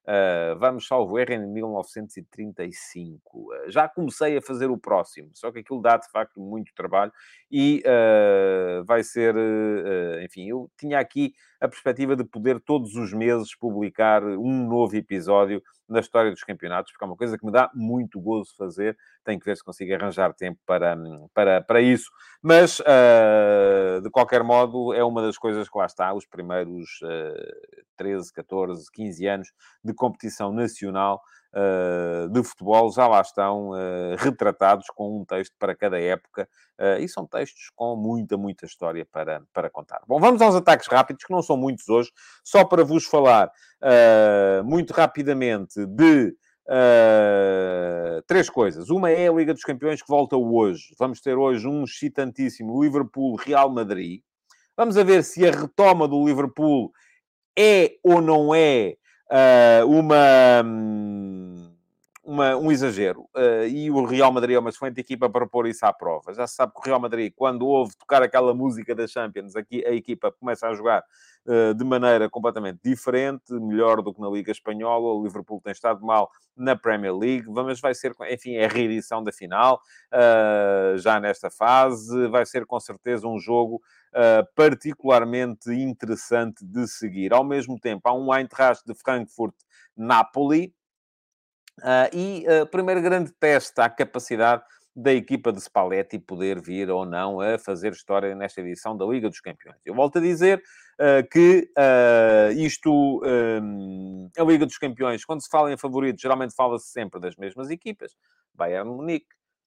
[0.03, 3.39] Uh, vamos, salvo erro, em 1935.
[3.39, 7.11] Uh, já comecei a fazer o próximo, só que aquilo dá, de facto, muito trabalho
[7.49, 9.33] e uh, vai ser...
[10.21, 15.63] enfim, eu tinha aqui a perspectiva de poder todos os meses publicar um novo episódio
[15.87, 18.97] na história dos campeonatos, porque é uma coisa que me dá muito gozo fazer.
[19.23, 20.97] Tenho que ver se consigo arranjar tempo para,
[21.33, 22.11] para, para isso.
[22.41, 27.85] Mas, uh, de qualquer modo, é uma das coisas que lá está, os primeiros uh,
[27.95, 29.47] 13, 14, 15 anos
[29.81, 31.21] de competição nacional
[32.31, 36.47] de futebol já lá estão uh, retratados com um texto para cada época
[36.79, 40.01] uh, e são textos com muita, muita história para, para contar.
[40.07, 42.11] Bom, vamos aos ataques rápidos, que não são muitos hoje,
[42.43, 43.51] só para vos falar
[44.63, 46.35] muito rapidamente de.
[46.65, 48.89] Uh, três coisas.
[48.89, 50.95] Uma é a Liga dos Campeões que volta hoje.
[50.97, 54.21] Vamos ter hoje um excitantíssimo Liverpool-Real Madrid.
[54.77, 56.93] Vamos a ver se a retoma do Liverpool
[57.59, 58.95] é ou não é
[59.29, 60.63] uh, uma,
[62.23, 63.27] uma, um exagero.
[63.35, 66.33] Uh, e o Real Madrid é uma excelente equipa para pôr isso à prova.
[66.33, 69.85] Já se sabe que o Real Madrid, quando ouve tocar aquela música da Champions, aqui
[69.85, 71.03] a equipa começa a jogar
[71.45, 75.13] uh, de maneira completamente diferente, melhor do que na Liga Espanhola.
[75.13, 79.21] O Liverpool tem estado mal na Premier League, mas vai ser, enfim, é a reedição
[79.21, 79.81] da final,
[80.13, 82.27] uh, já nesta fase.
[82.29, 83.81] Vai ser com certeza um jogo
[84.55, 87.33] particularmente interessante de seguir.
[87.33, 90.71] Ao mesmo tempo, há um Eintracht de Frankfurt-Napoli
[91.81, 94.63] uh, e o uh, primeiro grande teste à capacidade
[94.95, 99.27] da equipa de Spalletti poder vir ou não a fazer história nesta edição da Liga
[99.27, 99.79] dos Campeões.
[99.83, 100.61] Eu volto a dizer
[100.99, 101.67] uh, que
[102.55, 107.35] isto, um, a Liga dos Campeões, quando se fala em favoritos, geralmente fala-se sempre das
[107.35, 108.11] mesmas equipas.
[108.53, 109.25] Bayern Munique,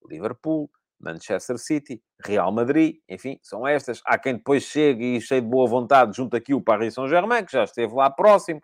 [0.09, 4.01] Liverpool, Manchester City, Real Madrid, enfim, são estas.
[4.07, 7.53] Há quem depois chegue e cheio de boa vontade junto aqui o Paris Saint-Germain, que
[7.53, 8.61] já esteve lá próximo,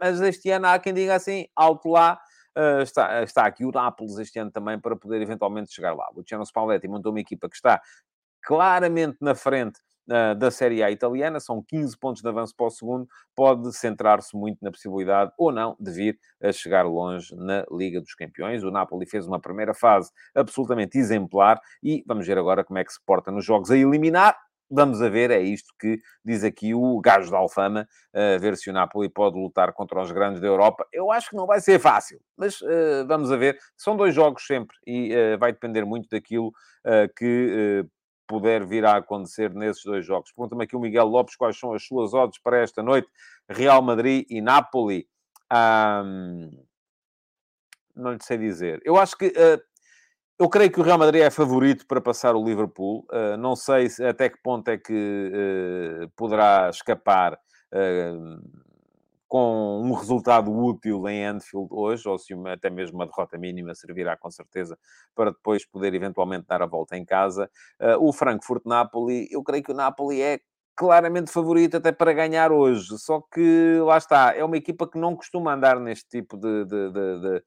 [0.00, 2.18] mas este ano há quem diga assim, alto lá,
[2.56, 6.08] uh, está, está aqui o Nápoles este ano também para poder eventualmente chegar lá.
[6.12, 7.80] O Luciano Spalletti montou uma equipa que está
[8.42, 12.70] claramente na frente uh, da Série A italiana, são 15 pontos de avanço para o
[12.70, 18.00] segundo, pode centrar-se muito na possibilidade, ou não, de vir a chegar longe na Liga
[18.00, 18.62] dos Campeões.
[18.62, 22.92] O Napoli fez uma primeira fase absolutamente exemplar e vamos ver agora como é que
[22.92, 24.36] se porta nos jogos a eliminar.
[24.76, 28.68] Vamos a ver, é isto que diz aqui o gajo da Alfama, uh, ver se
[28.68, 30.84] o Napoli pode lutar contra os grandes da Europa.
[30.92, 33.56] Eu acho que não vai ser fácil, mas uh, vamos a ver.
[33.76, 36.52] São dois jogos sempre e uh, vai depender muito daquilo
[37.16, 37.86] que
[38.26, 40.32] puder vir a acontecer nesses dois jogos.
[40.32, 43.08] Pergunta-me aqui o Miguel Lopes quais são as suas odds para esta noite.
[43.48, 45.08] Real Madrid e Napoli.
[45.52, 46.50] Um,
[47.94, 48.82] não lhe sei dizer.
[48.84, 49.28] Eu acho que...
[49.28, 49.73] Uh,
[50.38, 53.06] eu creio que o Real Madrid é favorito para passar o Liverpool.
[53.10, 54.92] Uh, não sei se, até que ponto é que
[56.02, 57.38] uh, poderá escapar
[59.26, 63.74] com um resultado útil em Anfield hoje, ou se uma, até mesmo uma derrota mínima
[63.74, 64.78] servirá com certeza
[65.12, 67.50] para depois poder eventualmente dar a volta em casa.
[67.98, 70.38] O Frankfurt-Napoli, eu creio que o Napoli é
[70.76, 75.16] claramente favorito até para ganhar hoje, só que lá está, é uma equipa que não
[75.16, 77.42] costuma andar neste tipo de, de, de, de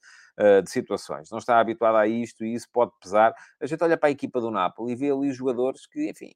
[0.63, 1.29] de situações.
[1.31, 3.33] Não está habituada a isto e isso pode pesar.
[3.59, 6.31] A gente olha para a equipa do Napoli e vê ali jogadores que, enfim,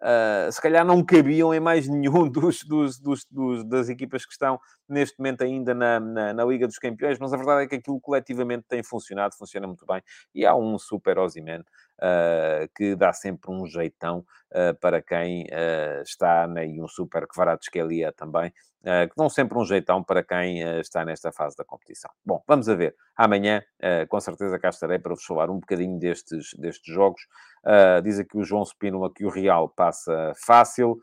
[0.00, 4.32] Uh, se calhar não cabiam em mais nenhum dos, dos, dos, dos, das equipas que
[4.32, 7.74] estão neste momento ainda na, na, na, Liga dos Campeões, mas a verdade é que
[7.74, 10.02] aquilo coletivamente tem funcionado, funciona muito bem,
[10.34, 11.18] e há um super
[12.74, 15.46] que dá sempre um jeitão uh, para quem
[16.02, 18.50] está, né, e um super Kvaratskhelia também,
[18.82, 22.10] que dão sempre um jeitão para quem está nesta fase da competição.
[22.24, 22.94] Bom, vamos a ver.
[23.14, 23.62] Amanhã,
[24.08, 27.20] com certeza cá estarei para vos falar um bocadinho destes, destes jogos.
[28.02, 30.98] Diz aqui o João Spínola que o Real passa fácil.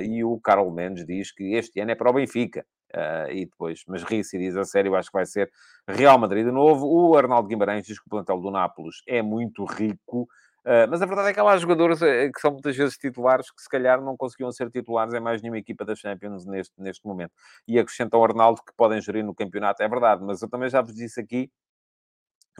[0.00, 2.64] E o Carlos Mendes diz que este ano é para o Benfica.
[2.94, 5.50] Uh, e depois, mas ri-se e diz a sério, acho que vai ser
[5.86, 6.86] Real Madrid de novo.
[6.86, 10.22] O Arnaldo Guimarães diz que o plantel do Nápoles é muito rico.
[10.60, 13.62] Uh, mas a verdade é que há lá jogadores que são muitas vezes titulares que
[13.62, 17.32] se calhar não conseguiam ser titulares em mais nenhuma equipa da Champions neste, neste momento.
[17.66, 20.82] E acrescenta o Arnaldo que podem gerir no campeonato, é verdade, mas eu também já
[20.82, 21.50] vos disse aqui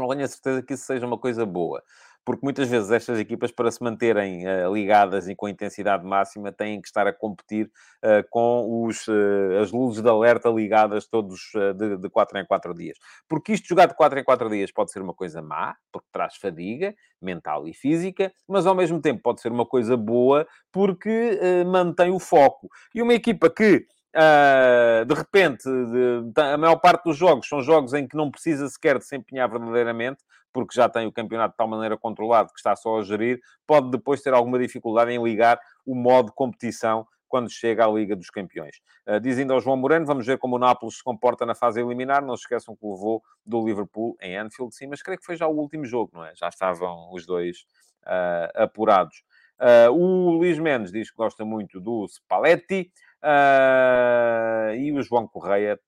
[0.01, 1.83] não tenho a certeza que isso seja uma coisa boa.
[2.24, 6.80] Porque muitas vezes estas equipas, para se manterem uh, ligadas e com intensidade máxima, têm
[6.80, 7.66] que estar a competir
[8.04, 11.40] uh, com os, uh, as luzes de alerta ligadas todos
[11.76, 12.98] de, de 4 em 4 dias.
[13.28, 16.37] Porque isto, jogar de 4 em 4 dias, pode ser uma coisa má, porque traz
[16.37, 22.11] fadiga mental e física, mas ao mesmo tempo pode ser uma coisa boa, porque mantém
[22.11, 22.68] o foco.
[22.94, 27.94] E uma equipa que Uh, de repente, de, a maior parte dos jogos são jogos
[27.94, 30.18] em que não precisa sequer de se empenhar verdadeiramente,
[30.52, 33.90] porque já tem o campeonato de tal maneira controlado que está só a gerir, pode
[33.90, 38.80] depois ter alguma dificuldade em ligar o modo competição quando chega à Liga dos Campeões.
[39.06, 42.24] Uh, dizendo ao João Moreno, vamos ver como o Nápoles se comporta na fase eliminar.
[42.24, 45.46] Não se esqueçam que levou do Liverpool em Anfield, sim, mas creio que foi já
[45.46, 46.34] o último jogo, não é?
[46.34, 47.58] Já estavam os dois
[48.02, 49.22] uh, apurados.
[49.60, 52.90] Uh, o Luís Mendes diz que gosta muito do Spalletti.
[53.22, 55.78] Uh, e o João Correia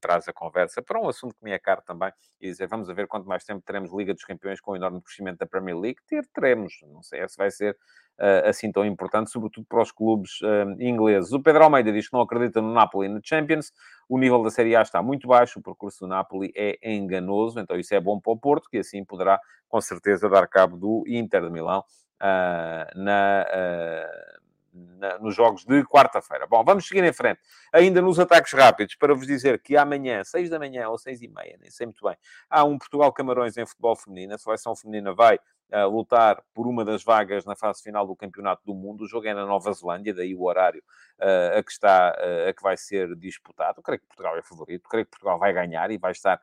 [0.00, 3.06] traz a conversa para um assunto que me é caro também, e dizer, vamos ver
[3.06, 5.98] quanto mais tempo teremos Liga dos Campeões com o enorme crescimento da Premier League.
[6.06, 6.74] Ter, teremos.
[6.82, 7.76] Não sei se vai ser
[8.18, 11.32] uh, assim tão importante, sobretudo para os clubes uh, ingleses.
[11.32, 13.72] O Pedro Almeida diz que não acredita no Napoli na Champions.
[14.08, 17.76] O nível da Série A está muito baixo, o percurso do Napoli é enganoso, então
[17.76, 21.42] isso é bom para o Porto, que assim poderá, com certeza, dar cabo do Inter
[21.42, 21.80] de Milão
[22.22, 23.46] uh, na
[24.76, 26.46] na, nos jogos de quarta-feira.
[26.46, 27.40] Bom, vamos seguir em frente.
[27.72, 31.28] Ainda nos ataques rápidos, para vos dizer que amanhã, 6 da manhã ou 6 e
[31.28, 32.16] meia, nem sei muito bem,
[32.48, 34.34] há um Portugal-Camarões em futebol feminino.
[34.34, 35.38] A seleção feminina vai
[35.72, 39.04] uh, lutar por uma das vagas na fase final do Campeonato do Mundo.
[39.04, 40.82] O jogo é na Nova Zelândia, daí o horário
[41.20, 43.82] uh, a que está, uh, a que vai ser disputado.
[43.82, 46.40] Creio que Portugal é favorito, creio que Portugal vai ganhar e vai estar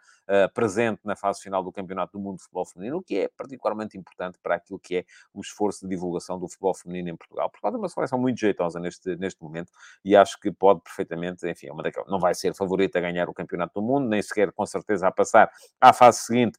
[0.54, 3.98] presente na fase final do Campeonato do Mundo de Futebol Feminino, o que é particularmente
[3.98, 7.50] importante para aquilo que é o esforço de divulgação do futebol feminino em Portugal.
[7.50, 11.68] Portugal tem uma seleção muito jeitosa neste, neste momento e acho que pode perfeitamente, enfim,
[11.68, 14.54] é uma daquelas, não vai ser favorita a ganhar o Campeonato do Mundo, nem sequer
[14.54, 16.58] com certeza a passar à fase seguinte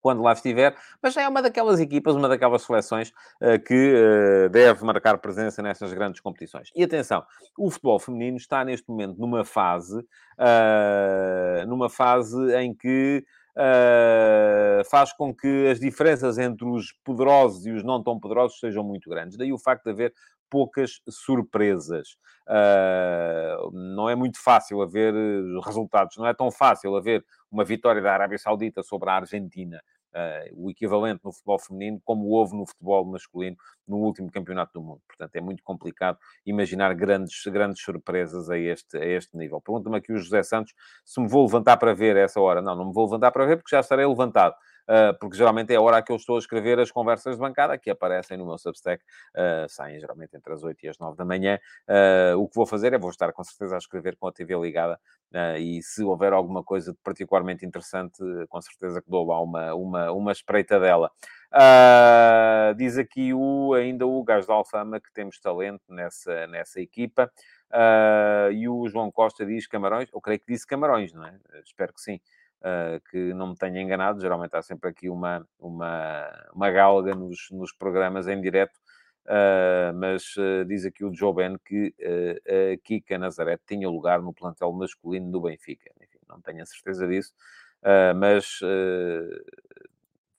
[0.00, 3.10] quando lá estiver, mas já é uma daquelas equipas, uma daquelas seleções
[3.42, 6.70] uh, que uh, deve marcar presença nestas grandes competições.
[6.74, 7.24] E atenção,
[7.56, 13.24] o futebol feminino está neste momento numa fase, uh, numa fase em que
[14.88, 19.10] faz com que as diferenças entre os poderosos e os não tão poderosos sejam muito
[19.10, 19.36] grandes.
[19.36, 20.14] Daí o facto de haver
[20.48, 22.16] poucas surpresas.
[22.48, 25.14] Uh, não é muito fácil haver
[25.64, 29.82] resultados, não é tão fácil haver uma vitória da Arábia Saudita sobre a Argentina,
[30.14, 33.56] uh, o equivalente no futebol feminino, como houve no futebol masculino
[33.86, 35.00] no último campeonato do mundo.
[35.06, 39.60] Portanto, é muito complicado imaginar grandes, grandes surpresas a este, a este nível.
[39.60, 42.60] Pergunta-me aqui o José Santos se me vou levantar para ver essa hora.
[42.60, 44.54] Não, não me vou levantar para ver porque já estarei levantado.
[44.88, 47.76] Uh, porque geralmente é a hora que eu estou a escrever as conversas de bancada,
[47.76, 51.26] que aparecem no meu Substack, uh, saem geralmente entre as 8 e as 9 da
[51.26, 51.58] manhã.
[51.86, 54.58] Uh, o que vou fazer é, vou estar com certeza a escrever com a TV
[54.58, 54.98] ligada,
[55.60, 60.32] e se houver alguma coisa particularmente interessante, com certeza que dou lá uma, uma, uma
[60.32, 61.10] espreita dela.
[61.52, 67.30] Uh, diz aqui o, ainda o gajo da Alfama que temos talento nessa, nessa equipa.
[67.70, 71.38] Uh, e o João Costa diz Camarões, eu creio que disse Camarões, não é?
[71.62, 72.18] Espero que sim
[72.60, 74.20] uh, que não me tenha enganado.
[74.20, 78.78] Geralmente há sempre aqui uma, uma, uma galga nos, nos programas em direto.
[79.26, 81.94] Uh, mas uh, diz aqui o Joe Ben que
[82.46, 85.90] a Kika Nazaré tinha lugar no plantel masculino do Benfica.
[86.00, 87.32] Enfim, não tenho a certeza disso,
[88.16, 88.60] mas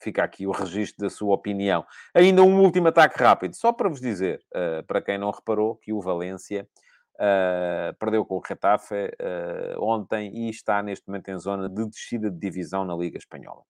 [0.01, 1.86] fica aqui o registro da sua opinião.
[2.13, 4.41] Ainda um último ataque rápido, só para vos dizer,
[4.88, 6.67] para quem não reparou, que o Valência
[7.19, 12.32] Uh, perdeu com o Retafe uh, ontem e está neste momento em zona de descida
[12.32, 13.62] de divisão na Liga Espanhola.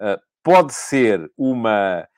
[0.00, 2.08] Uh, pode ser uma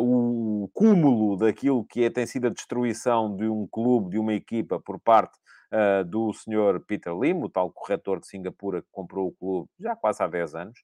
[0.00, 4.80] o cúmulo daquilo que é, tem sido a destruição de um clube, de uma equipa,
[4.80, 5.38] por parte
[6.06, 10.20] do senhor Peter Lim, o tal corretor de Singapura que comprou o clube já quase
[10.20, 10.80] há 10 anos,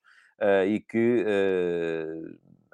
[0.69, 1.25] e que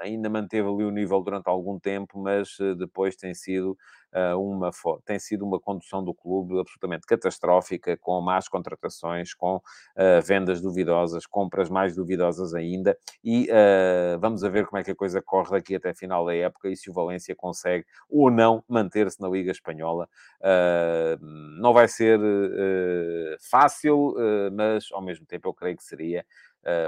[0.02, 3.76] ainda manteve ali o nível durante algum tempo, mas depois tem sido
[4.12, 4.70] uh, uma,
[5.04, 11.26] tem sido uma condução do clube absolutamente catastrófica, com más contratações, com uh, vendas duvidosas,
[11.26, 15.50] compras mais duvidosas ainda, e uh, vamos a ver como é que a coisa corre
[15.50, 19.28] daqui até a final da época e se o Valência consegue ou não manter-se na
[19.28, 20.08] Liga Espanhola.
[21.58, 22.18] não vai ser
[23.50, 24.14] fácil,
[24.52, 26.24] mas ao mesmo tempo eu creio que seria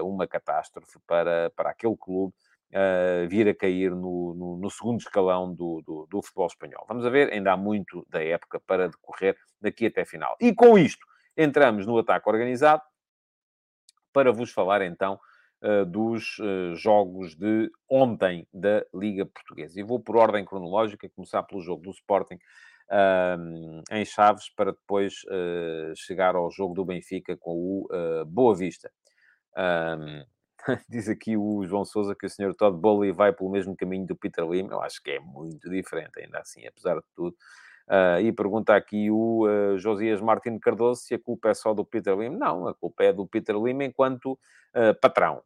[0.03, 2.35] uma catástrofe para, para aquele clube
[2.75, 6.85] uh, vir a cair no, no, no segundo escalão do, do, do, futebol espanhol.
[6.89, 10.37] Vamos a ver, ainda há muito da época para decorrer daqui até final.
[10.41, 11.07] E com isto,
[11.37, 12.83] entramos no ataque organizado
[14.13, 15.19] para vos falar então
[15.63, 19.79] uh, dos uh, jogos de ontem da Liga Portuguesa.
[19.79, 22.39] E vou por ordem cronológica, começar pelo jogo do Sporting.
[23.91, 25.15] em Chaves, para depois
[25.97, 27.89] chegar ao jogo do Benfica com o
[28.27, 28.91] Boa Vista.
[30.89, 34.17] Diz aqui o João Sousa que o senhor Todd Bowley vai pelo mesmo caminho do
[34.17, 34.69] Peter Lim.
[34.71, 37.37] Eu acho que é muito diferente, ainda assim, apesar de tudo.
[37.87, 41.85] Uh, e pergunta aqui o uh, Josias Martins Cardoso se a culpa é só do
[41.85, 42.31] Peter Lim.
[42.31, 45.43] Não, a culpa é do Peter Lim enquanto uh, patrão.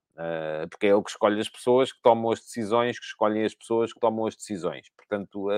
[0.70, 3.92] Porque é ele que escolhe as pessoas que tomam as decisões, que escolhem as pessoas
[3.92, 4.88] que tomam as decisões.
[4.96, 5.48] Portanto,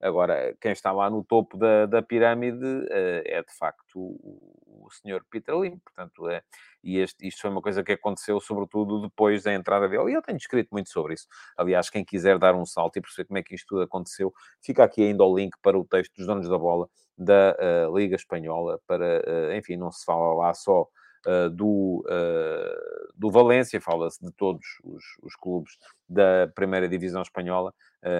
[0.00, 5.24] agora, quem está lá no topo da, da pirâmide é, de facto, o, o senhor
[5.30, 5.78] Peter Lim.
[5.78, 6.42] Portanto, é,
[6.82, 10.12] e este, isto foi uma coisa que aconteceu, sobretudo, depois da entrada dele.
[10.12, 11.26] E eu tenho escrito muito sobre isso.
[11.56, 14.84] Aliás, quem quiser dar um salto e perceber como é que isto tudo aconteceu, fica
[14.84, 16.88] aqui ainda o link para o texto dos donos da bola
[17.18, 17.56] da
[17.88, 20.86] uh, Liga Espanhola, para, uh, enfim, não se fala lá só
[21.26, 22.04] uh, do,
[23.14, 25.76] do Valência, fala-se de todos os, os, clubes
[26.08, 27.72] da primeira divisão espanhola,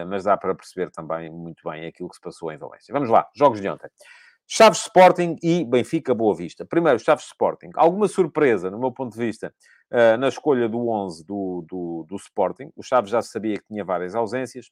[0.08, 2.92] mas dá para perceber também muito bem aquilo que se passou em Valência.
[2.92, 3.88] Vamos lá, jogos de ontem.
[4.48, 6.64] Chaves Sporting e Benfica Boa Vista.
[6.64, 7.70] Primeiro, Chaves Sporting.
[7.74, 9.52] Alguma surpresa, no meu ponto de vista,
[10.18, 12.70] na escolha do 11 do, do, do Sporting.
[12.76, 14.70] O Chaves já sabia que tinha várias ausências.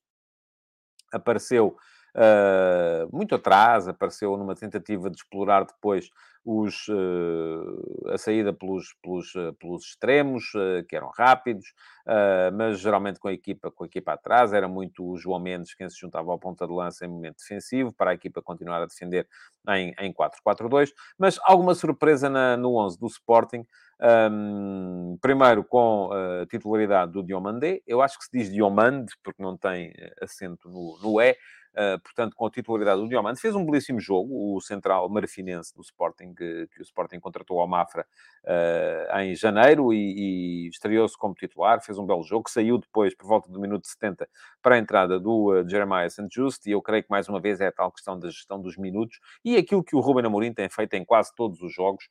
[1.12, 1.76] Apareceu
[2.15, 6.09] uh, muito atrás, apareceu numa tentativa de explorar depois
[6.45, 10.53] os, uh, a saída pelos, pelos, uh, pelos extremos,
[10.89, 11.73] que eram rápidos,
[12.53, 15.89] mas geralmente com a equipa, com a equipa atrás, era muito o João Mendes quem
[15.89, 19.27] se juntava ao ponta de lança em momento defensivo, para a equipa continuar a defender
[19.71, 23.67] em, em 4-4-2, mas alguma surpresa na, no 11 do Sporting,
[24.31, 29.57] um, primeiro com a titularidade do Diomandé, eu acho que se diz Diomande, porque não
[29.57, 31.37] tem acento no, no E,
[32.03, 33.41] portanto, com a titularidade do Diomande.
[33.41, 37.66] Fez um belíssimo jogo, o central marfinense do Sporting, que, que o Sporting contratou ao
[37.66, 38.07] Mafra
[38.45, 43.27] uh, em janeiro e, e estreou-se como titular, fez um belo jogo, saiu depois, por
[43.27, 44.29] volta do minuto 70,
[44.62, 46.29] para a entrada do uh, Jeremiah St.
[46.31, 48.77] Just, e eu creio que, mais uma vez, é a tal questão da gestão dos
[48.77, 52.09] minutos, e aquilo que o Ruben Amorim tem feito em quase todos os jogos,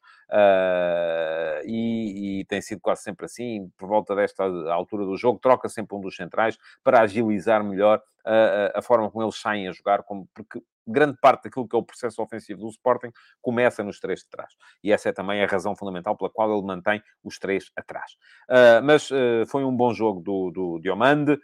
[1.65, 5.95] e, e, tem sido quase sempre assim, por volta desta altura do jogo, troca sempre
[5.95, 10.27] um dos centrais para agilizar melhor a, a, forma como eles saem a jogar, como,
[10.33, 13.11] porque grande parte daquilo que é o processo ofensivo do Sporting
[13.41, 14.53] começa nos três de trás.
[14.83, 18.13] E essa é também a razão fundamental pela qual ele mantém os três atrás.
[18.49, 21.39] Uh, mas uh, foi um bom jogo do, do Diomande.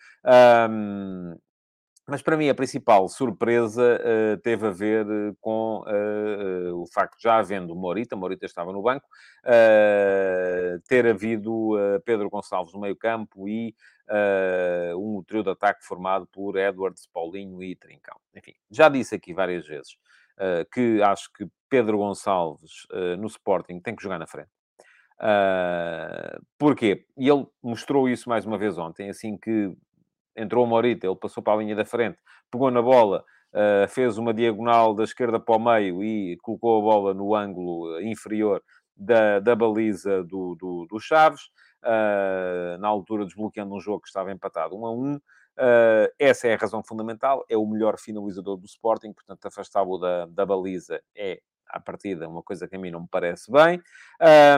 [0.69, 1.37] Um,
[2.09, 5.05] mas para mim a principal surpresa uh, teve a ver
[5.39, 9.07] com uh, uh, o facto de já havendo Morita, Morita estava no banco,
[10.87, 11.73] ter havido
[12.05, 13.73] Pedro Gonçalves no meio campo e
[14.97, 18.17] um trio de ataque formado por Edwards, Paulinho e Trincão.
[18.35, 19.97] Enfim, já disse aqui várias vezes
[20.73, 22.87] que acho que Pedro Gonçalves
[23.17, 24.49] no Sporting tem que jogar na frente.
[25.19, 27.05] Uh, porquê?
[27.17, 29.75] E ele mostrou isso mais uma vez ontem, assim que
[30.39, 32.17] entrou o Morita, ele passou para a linha da frente,
[32.49, 33.23] pegou na bola,
[33.53, 38.01] uh, fez uma diagonal da esquerda para o meio e colocou a bola no ângulo
[38.01, 38.61] inferior
[38.95, 41.43] da, da baliza do, do, do Chaves,
[41.83, 45.15] uh, na altura desbloqueando um jogo que estava empatado 1 a 1.
[45.15, 45.19] Uh,
[46.17, 50.45] essa é a razão fundamental, é o melhor finalizador do Sporting, portanto, afastá-lo da, da
[50.45, 53.81] baliza é à partida, uma coisa que a mim não me parece bem.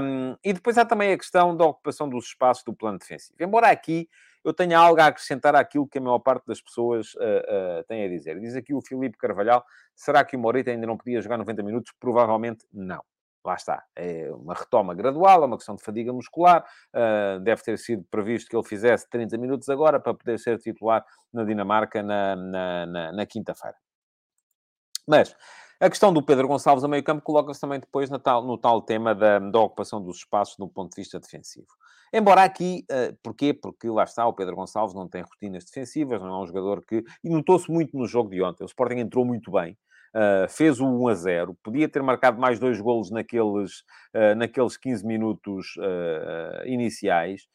[0.02, 3.36] Um, e depois há também a questão da ocupação dos espaços do plano defensivo.
[3.40, 4.08] Embora aqui
[4.44, 8.04] eu tenha algo a acrescentar àquilo que a maior parte das pessoas uh, uh, tem
[8.04, 8.40] a dizer.
[8.40, 9.64] Diz aqui o Filipe Carvalhal,
[9.96, 11.94] será que o Morita ainda não podia jogar 90 minutos?
[12.00, 13.04] Provavelmente não.
[13.44, 16.64] Lá está, é uma retoma gradual, é uma questão de fadiga muscular.
[16.94, 21.04] Uh, deve ter sido previsto que ele fizesse 30 minutos agora para poder ser titular
[21.34, 23.78] na Dinamarca na, na, na, na quinta-feira.
[25.08, 25.36] Mas
[25.80, 29.16] a questão do Pedro Gonçalves a meio campo coloca-se também depois tal, no tal tema
[29.16, 31.66] da, da, ocupação dos espaços do ponto de vista defensivo.
[32.14, 33.54] Embora aqui, uh, porquê?
[33.54, 37.04] Porque lá está, o Pedro Gonçalves não tem rotinas defensivas, não é um jogador que...
[37.24, 38.64] E notou-se muito no jogo de ontem.
[38.64, 39.78] O Sporting entrou muito bem.
[40.14, 43.80] Uh, fez o 1 a 0, podia ter marcado mais dois golos naqueles,
[44.14, 47.48] uh, naqueles 15 minutos uh, iniciais,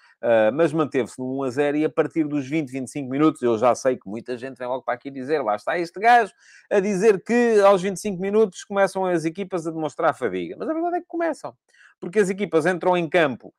[0.54, 3.74] mas manteve-se no 1 a 0 e a partir dos 20, 25 minutos, eu já
[3.74, 6.32] sei que muita gente vem logo para aqui dizer, lá está este gajo,
[6.72, 10.56] a dizer que aos 25 minutos começam as equipas a demonstrar fadiga.
[10.58, 11.54] Mas a verdade é que começam,
[12.00, 13.52] porque as equipas entram em campo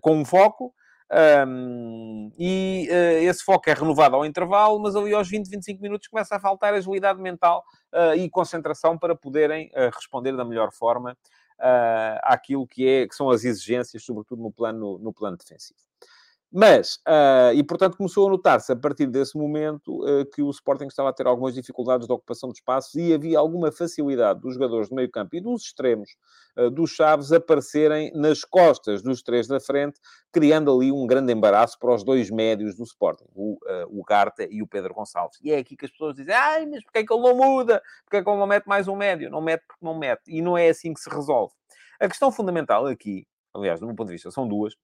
[0.00, 0.74] com um foco,
[1.46, 6.08] um, e uh, esse foco é renovado ao intervalo, mas ali aos 20, 25 minutos
[6.08, 11.16] começa a faltar agilidade mental uh, e concentração para poderem uh, responder da melhor forma
[12.22, 15.80] àquilo que, é, que são as exigências, sobretudo no plano, no plano defensivo.
[16.52, 20.86] Mas, uh, e portanto começou a notar-se a partir desse momento uh, que o Sporting
[20.86, 24.88] estava a ter algumas dificuldades de ocupação de espaços e havia alguma facilidade dos jogadores
[24.88, 26.08] do meio campo e dos extremos
[26.56, 30.00] uh, dos Chaves aparecerem nas costas dos três da frente,
[30.32, 34.62] criando ali um grande embaraço para os dois médios do Sporting, o, o Garta e
[34.62, 35.38] o Pedro Gonçalves.
[35.42, 37.82] E é aqui que as pessoas dizem, ai, mas porquê é que ele não muda?
[38.04, 39.30] Porquê é que ele não mete mais um médio?
[39.30, 40.22] Não mete porque não mete.
[40.28, 41.52] E não é assim que se resolve.
[41.98, 44.74] A questão fundamental aqui, aliás, do meu ponto de vista, são duas.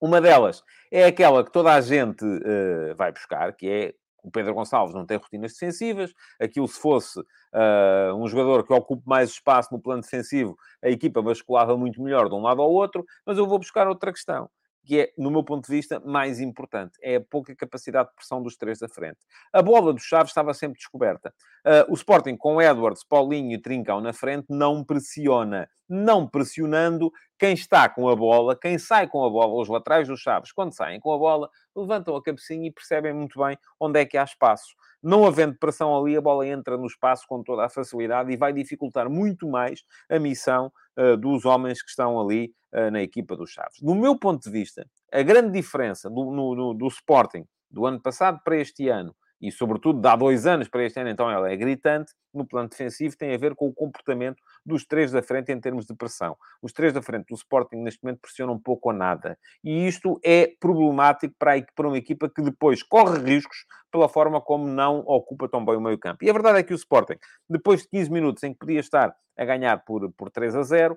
[0.00, 4.54] Uma delas é aquela que toda a gente uh, vai buscar, que é o Pedro
[4.54, 6.12] Gonçalves não tem rotinas defensivas.
[6.40, 11.22] Aquilo, se fosse uh, um jogador que ocupe mais espaço no plano defensivo, a equipa
[11.22, 13.06] basculava muito melhor de um lado ao outro.
[13.24, 14.50] Mas eu vou buscar outra questão
[14.86, 16.96] que é, no meu ponto de vista, mais importante.
[17.02, 19.18] É a pouca capacidade de pressão dos três da frente.
[19.52, 21.34] A bola do Chaves estava sempre descoberta.
[21.66, 25.68] Uh, o Sporting, com Edwards, Paulinho e Trincão na frente, não pressiona.
[25.88, 30.20] Não pressionando quem está com a bola, quem sai com a bola, os laterais dos
[30.20, 34.04] Chaves, quando saem com a bola, levantam a cabecinha e percebem muito bem onde é
[34.04, 34.74] que há espaço.
[35.02, 38.52] Não havendo pressão ali, a bola entra no espaço com toda a facilidade e vai
[38.52, 40.72] dificultar muito mais a missão
[41.18, 43.80] dos homens que estão ali uh, na equipa dos Chaves.
[43.80, 48.00] Do meu ponto de vista, a grande diferença do, no, no, do Sporting do ano
[48.00, 49.14] passado para este ano
[49.46, 52.68] e, sobretudo, de há dois anos para este ano, então ela é gritante, no plano
[52.68, 56.36] defensivo, tem a ver com o comportamento dos três da frente em termos de pressão.
[56.60, 59.38] Os três da frente do Sporting, neste momento, pressionam pouco ou nada.
[59.64, 64.66] E isto é problemático para, para uma equipa que depois corre riscos pela forma como
[64.66, 66.24] não ocupa tão bem o meio campo.
[66.24, 67.16] E a verdade é que o Sporting,
[67.48, 70.94] depois de 15 minutos em que podia estar a ganhar por, por 3 a 0,
[70.94, 70.96] uh,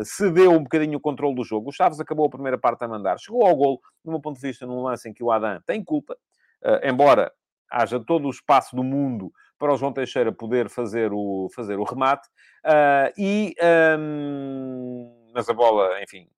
[0.00, 1.68] uh, cedeu um bocadinho o controle do jogo.
[1.68, 3.18] O Chaves acabou a primeira parte a mandar.
[3.18, 5.82] Chegou ao gol, de um ponto de vista, num lance em que o Adam tem
[5.82, 6.16] culpa,
[6.82, 7.32] embora
[7.70, 11.84] haja todo o espaço do mundo para o João Teixeira poder fazer o, fazer o
[11.84, 12.28] remate.
[12.64, 13.54] Uh, e,
[13.98, 16.28] um, mas a bola, enfim,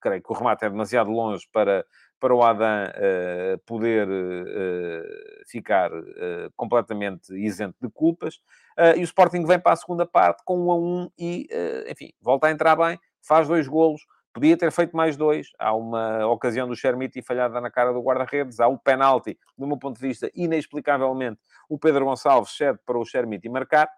[0.00, 1.84] creio que o remate é demasiado longe para,
[2.20, 5.02] para o Adam uh, poder uh,
[5.48, 5.90] ficar
[6.54, 8.40] completamente isento de culpas.
[8.96, 11.48] e o Sporting vem para a segunda parte com 1 a 1 e,
[11.88, 14.02] enfim, volta a entrar bem, faz dois golos,
[14.36, 15.48] Podia ter feito mais dois.
[15.58, 18.60] Há uma ocasião do Chermiti falhada na cara do guarda-redes.
[18.60, 23.04] Há o penalti, do meu ponto de vista, inexplicavelmente, o Pedro Gonçalves cede para o
[23.06, 23.88] Chermiti marcar.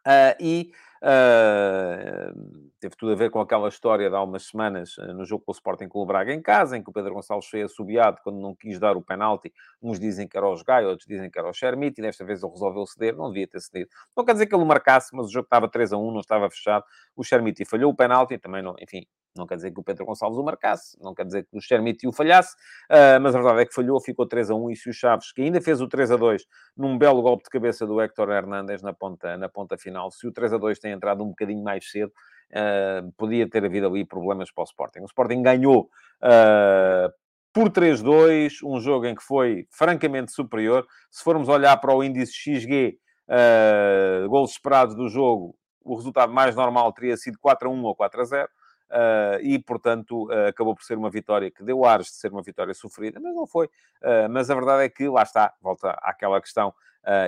[0.00, 0.72] Uh, e
[1.02, 5.44] uh, teve tudo a ver com aquela história de há umas semanas uh, no jogo
[5.44, 8.18] com o Sporting com o Braga em casa, em que o Pedro Gonçalves foi assobiado
[8.22, 9.52] quando não quis dar o penalti.
[9.82, 12.42] Uns dizem que era o Gai, outros dizem que era o Chermiti, e desta vez
[12.42, 13.90] ele resolveu ceder, não devia ter cedido.
[14.16, 16.50] Não quer dizer que ele marcasse, mas o jogo estava 3 a 1, não estava
[16.50, 16.84] fechado.
[17.16, 19.06] O Chermiti falhou o penalti, também não, enfim,
[19.38, 22.06] não quer dizer que o Pedro Gonçalves o marcasse, não quer dizer que o Chermiti
[22.06, 22.54] o falhasse,
[22.90, 25.32] uh, mas a verdade é que falhou, ficou 3 a 1 e se o Chaves,
[25.32, 26.44] que ainda fez o 3 a 2
[26.76, 30.32] num belo golpe de cabeça do Héctor Hernández na ponta, na ponta final, se o
[30.32, 32.12] 3 a 2 tem entrado um bocadinho mais cedo,
[32.50, 35.00] uh, podia ter havido ali problemas para o Sporting.
[35.00, 35.90] O Sporting ganhou
[36.22, 37.12] uh,
[37.52, 40.86] por 3-2, um jogo em que foi francamente superior.
[41.10, 46.54] Se formos olhar para o índice XG, uh, gols esperados do jogo, o resultado mais
[46.54, 48.48] normal teria sido 4 a 1 ou 4 a 0.
[48.90, 52.42] Uh, e, portanto, uh, acabou por ser uma vitória que deu ares de ser uma
[52.42, 53.66] vitória sofrida, mas não foi.
[53.66, 56.74] Uh, mas a verdade é que, lá está, volta àquela questão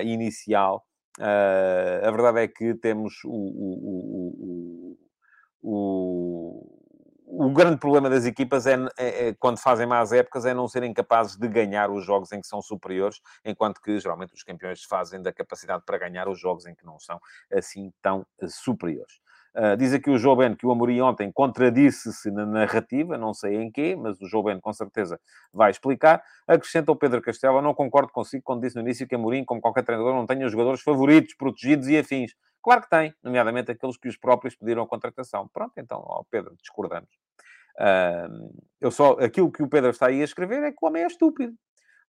[0.03, 0.85] inicial,
[1.21, 4.97] a verdade é que temos o, o,
[5.61, 10.67] o, o, grande problema das equipas é, é, é, quando fazem más épocas, é não
[10.67, 14.83] serem capazes de ganhar os jogos em que são superiores, enquanto que geralmente os campeões
[14.83, 17.19] fazem da capacidade para ganhar os jogos em que não são
[17.51, 19.21] assim tão superiores.
[19.53, 23.57] Uh, diz aqui o João Ben que o Amorim ontem contradisse-se na narrativa, não sei
[23.57, 25.19] em quê, mas o João Ben com certeza
[25.53, 26.23] vai explicar.
[26.47, 29.83] Acrescenta o Pedro Castelo, não concordo consigo quando disse no início que Amorim, como qualquer
[29.83, 32.33] treinador, não tem os jogadores favoritos, protegidos e afins.
[32.63, 35.49] Claro que tem, nomeadamente aqueles que os próprios pediram a contratação.
[35.51, 37.09] Pronto, então, ó, Pedro, discordamos.
[37.77, 41.03] Uh, eu só, aquilo que o Pedro está aí a escrever é que o homem
[41.03, 41.53] é estúpido.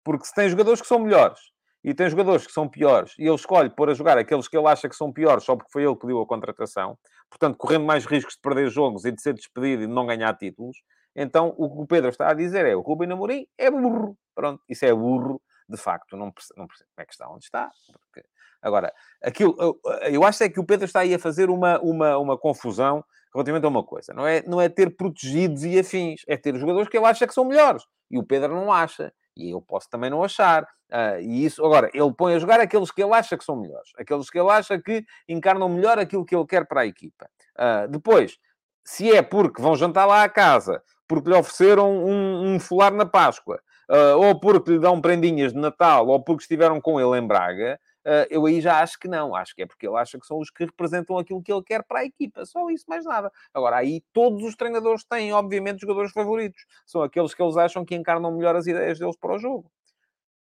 [0.05, 1.41] Porque se tem jogadores que são melhores
[1.85, 4.67] e tem jogadores que são piores e ele escolhe pôr a jogar aqueles que ele
[4.67, 6.99] acha que são piores só porque foi ele que pediu a contratação,
[7.33, 10.37] portanto, correndo mais riscos de perder jogos e de ser despedido e de não ganhar
[10.37, 10.77] títulos,
[11.17, 14.17] então o que o Pedro está a dizer é o Rubem Amorim é burro.
[14.35, 17.45] Pronto, isso é burro, de facto, não percebo, não percebo como é que está onde
[17.45, 17.71] está.
[17.93, 18.29] Porque...
[18.61, 19.57] Agora, aquilo,
[20.03, 23.03] eu, acho é que o Pedro está aí a fazer uma, uma, uma confusão
[23.35, 24.13] relativamente a uma coisa.
[24.13, 27.35] Não é, não é ter protegidos e afins, é ter jogadores que ele acha que
[27.35, 27.83] são melhores.
[28.11, 29.13] E o Pedro não acha.
[29.37, 30.65] E eu posso também não achar.
[30.91, 33.91] Uh, e isso, agora, ele põe a jogar aqueles que ele acha que são melhores,
[33.97, 37.29] aqueles que ele acha que encarnam melhor aquilo que ele quer para a equipa.
[37.57, 38.37] Uh, depois,
[38.85, 43.07] se é porque vão jantar lá à casa, porque lhe ofereceram um, um folar na
[43.07, 43.61] Páscoa,
[43.91, 47.81] uh, ou porque lhe dão prendinhas de Natal, ou porque estiveram com ele em Braga,
[48.31, 49.35] eu aí já acho que não.
[49.35, 51.83] Acho que é porque ele acha que são os que representam aquilo que ele quer
[51.85, 52.45] para a equipa.
[52.45, 53.31] Só isso, mais nada.
[53.55, 56.65] Agora, aí todos os treinadores têm, obviamente, jogadores favoritos.
[56.87, 59.71] São aqueles que eles acham que encarnam melhor as ideias deles para o jogo.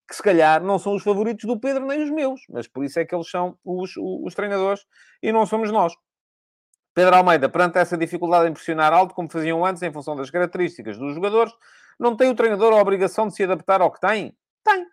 [0.08, 2.98] Que se calhar não são os favoritos do Pedro nem os meus, mas por isso
[2.98, 4.86] é que eles são os, os, os treinadores
[5.22, 5.92] e não somos nós.
[6.94, 10.98] Pedro Almeida, perante essa dificuldade em pressionar alto, como faziam antes, em função das características
[10.98, 11.52] dos jogadores,
[11.98, 14.36] não tem o treinador a obrigação de se adaptar ao que tem?
[14.64, 14.86] Tem.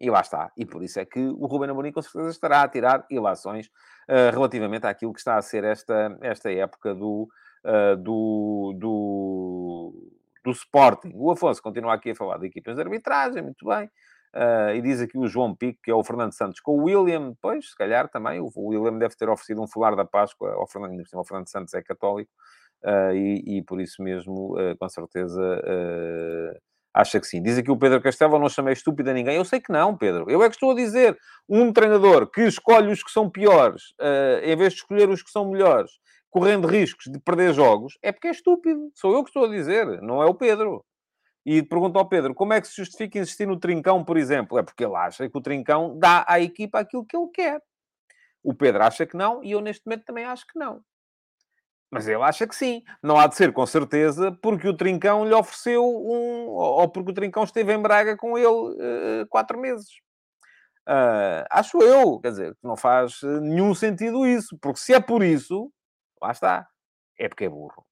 [0.00, 0.50] E lá está.
[0.56, 3.66] E por isso é que o Ruben Amorim com certeza estará a tirar ilações
[4.08, 7.28] uh, relativamente àquilo que está a ser esta, esta época do,
[7.64, 10.10] uh, do, do,
[10.44, 11.12] do Sporting.
[11.14, 13.88] O Afonso continua aqui a falar de equipas de arbitragem, muito bem.
[14.34, 17.34] Uh, e diz aqui o João Pico, que é o Fernando Santos com o William.
[17.40, 21.00] Pois, se calhar também, o William deve ter oferecido um folar da Páscoa ao Fernando,
[21.00, 22.32] o Fernando Santos é católico.
[23.14, 25.40] E, e, por isso mesmo, com certeza,
[26.94, 27.42] acha que sim.
[27.42, 29.36] Diz aqui o Pedro Castelo, não chamei estúpido a ninguém.
[29.36, 30.30] Eu sei que não, Pedro.
[30.30, 31.18] Eu é que estou a dizer.
[31.48, 35.30] Um treinador que escolhe os que são piores, uh, em vez de escolher os que
[35.30, 35.90] são melhores,
[36.30, 38.90] correndo riscos de perder jogos, é porque é estúpido.
[38.94, 40.84] Sou eu que estou a dizer, não é o Pedro.
[41.44, 44.58] E pergunto ao Pedro, como é que se justifica insistir no Trincão, por exemplo?
[44.58, 47.60] É porque ele acha que o Trincão dá à equipa aquilo que ele quer.
[48.42, 50.80] O Pedro acha que não, e eu neste momento também acho que não.
[51.94, 52.82] Mas ele acha que sim.
[53.00, 56.48] Não há de ser, com certeza, porque o Trincão lhe ofereceu um...
[56.48, 59.86] Ou porque o Trincão esteve em Braga com ele uh, quatro meses.
[60.88, 62.18] Uh, acho eu.
[62.18, 64.58] Quer dizer, não faz eh, nenhum sentido isso.
[64.60, 65.70] Porque se é por isso,
[66.20, 66.66] lá está.
[67.16, 67.86] É porque é burro.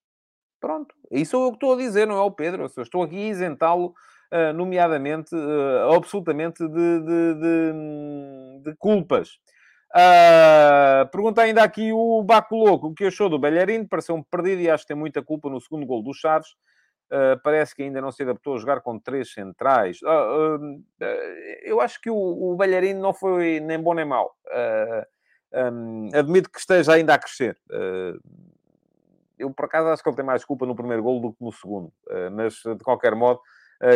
[0.60, 0.92] Pronto.
[1.08, 2.68] Isso é o que estou a dizer, não é o Pedro.
[2.76, 3.94] Eu estou aqui a isentá-lo,
[4.32, 5.30] uh, nomeadamente,
[5.94, 9.38] absolutamente de, de, de, de culpas.
[9.94, 14.70] Uh, pergunta ainda aqui o Baco Louco, o que achou do Belharino, pareceu-me perdido e
[14.70, 16.50] acho que tem muita culpa no segundo gol do Chaves.
[17.10, 19.98] Uh, parece que ainda não se adaptou a jogar com três centrais.
[20.00, 20.82] Uh,
[21.62, 24.34] eu acho que o, o Belharino não foi nem bom nem mau.
[25.52, 27.58] Um, admito que esteja ainda a crescer.
[29.38, 31.52] eu, por acaso, acho que ele tem mais culpa no primeiro gol do que no
[31.52, 31.92] segundo.
[32.32, 33.40] mas, de qualquer modo,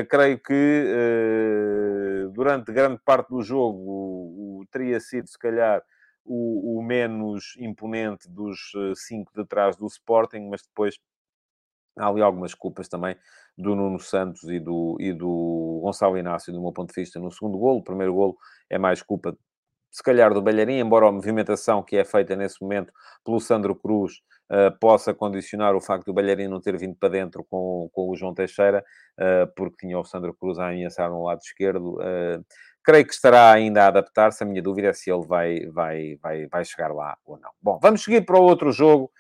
[0.09, 5.81] creio que uh, durante grande parte do jogo o, o teria sido, se calhar,
[6.25, 10.99] o, o, menos imponente dos uh, cinco de trás do Sporting, mas depois
[11.97, 13.17] há ali algumas culpas também
[13.57, 17.31] do Nuno Santos e do, e do Gonçalo Inácio, do meu ponto de vista, no
[17.31, 17.79] segundo golo.
[17.79, 18.37] O primeiro golo
[18.69, 19.37] é mais culpa,
[19.97, 22.93] se calhar, do Belharim, embora a movimentação que é feita nesse momento
[23.25, 24.21] pelo Sandro Cruz
[24.53, 28.15] uh, possa condicionar o facto do Balharim não ter vindo para dentro com, com o
[28.15, 28.85] João Teixeira,
[29.19, 31.95] uh, porque tinha o Sandro Cruz a ameaçar no lado esquerdo.
[31.95, 32.45] Uh,
[32.85, 34.45] creio que estará ainda a adaptar-se.
[34.45, 37.51] A minha dúvida é se ele vai, vai, vai, vai chegar lá ou não.
[37.63, 39.11] Bom, vamos seguir para o outro jogo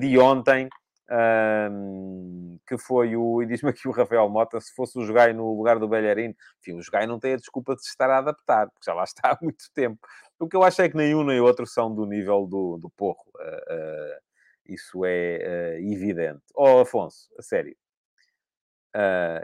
[0.00, 0.66] de ontem.
[1.10, 3.42] Um, que foi o.
[3.42, 6.78] E diz-me aqui o Rafael Mota: se fosse o Jogai no lugar do Belharino, enfim,
[6.78, 9.32] o Jogai não tem a desculpa de se estar a adaptar, porque já lá está
[9.32, 9.98] há muito tempo.
[10.38, 13.24] O que eu acho é que nenhum nem outro são do nível do, do Porro.
[13.36, 14.20] Uh, uh,
[14.66, 16.42] isso é uh, evidente.
[16.54, 17.76] Oh, Afonso, a sério.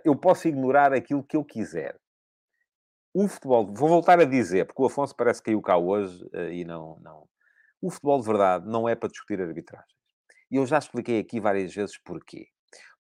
[0.04, 1.96] eu posso ignorar aquilo que eu quiser.
[3.12, 6.64] O futebol, vou voltar a dizer, porque o Afonso parece que caiu cá hoje e
[6.64, 7.28] não, não.
[7.82, 9.99] O futebol de verdade não é para discutir arbitragem.
[10.51, 12.48] E eu já expliquei aqui várias vezes porquê.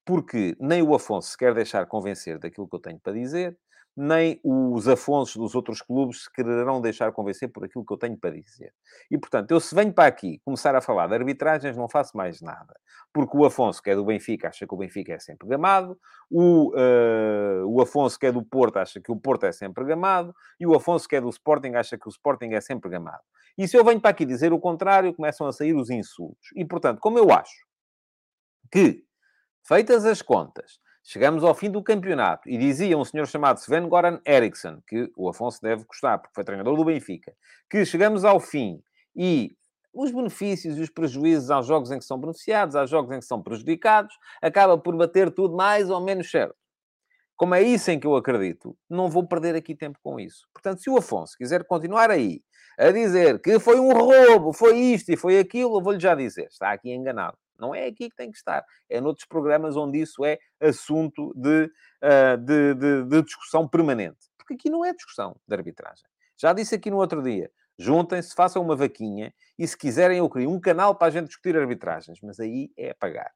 [0.04, 3.58] Porque nem o Afonso se quer deixar convencer daquilo que eu tenho para dizer,
[3.96, 8.16] nem os Afonsos dos outros clubes se quererão deixar convencer por aquilo que eu tenho
[8.16, 8.72] para dizer.
[9.10, 12.40] E, portanto, eu se venho para aqui começar a falar de arbitragens, não faço mais
[12.40, 12.74] nada.
[13.12, 15.98] Porque o Afonso, que é do Benfica, acha que o Benfica é sempre gamado,
[16.30, 20.34] o, uh, o Afonso, que é do Porto, acha que o Porto é sempre gamado,
[20.58, 23.22] e o Afonso, que é do Sporting, acha que o Sporting é sempre gamado.
[23.58, 26.50] E se eu venho para aqui dizer o contrário, começam a sair os insultos.
[26.54, 27.66] E, portanto, como eu acho
[28.70, 29.04] que,
[29.66, 34.20] feitas as contas, Chegamos ao fim do campeonato e dizia um senhor chamado Sven Goran
[34.26, 37.34] Eriksson, que o Afonso deve gostar, porque foi treinador do Benfica,
[37.70, 38.82] que chegamos ao fim
[39.16, 39.56] e
[39.92, 43.24] os benefícios e os prejuízos aos jogos em que são beneficiados, aos jogos em que
[43.24, 46.54] são prejudicados, acaba por bater tudo mais ou menos certo.
[47.36, 50.46] Como é isso em que eu acredito, não vou perder aqui tempo com isso.
[50.52, 52.42] Portanto, se o Afonso quiser continuar aí
[52.78, 56.48] a dizer que foi um roubo, foi isto e foi aquilo, eu vou-lhe já dizer,
[56.48, 57.36] está aqui enganado.
[57.60, 58.64] Não é aqui que tem que estar.
[58.88, 61.70] É noutros programas onde isso é assunto de,
[62.02, 64.18] uh, de, de, de discussão permanente.
[64.38, 66.04] Porque aqui não é discussão de arbitragem.
[66.36, 67.50] Já disse aqui no outro dia.
[67.78, 71.56] Juntem-se, façam uma vaquinha e, se quiserem, eu crio um canal para a gente discutir
[71.56, 72.18] arbitragens.
[72.22, 73.30] Mas aí é pagar.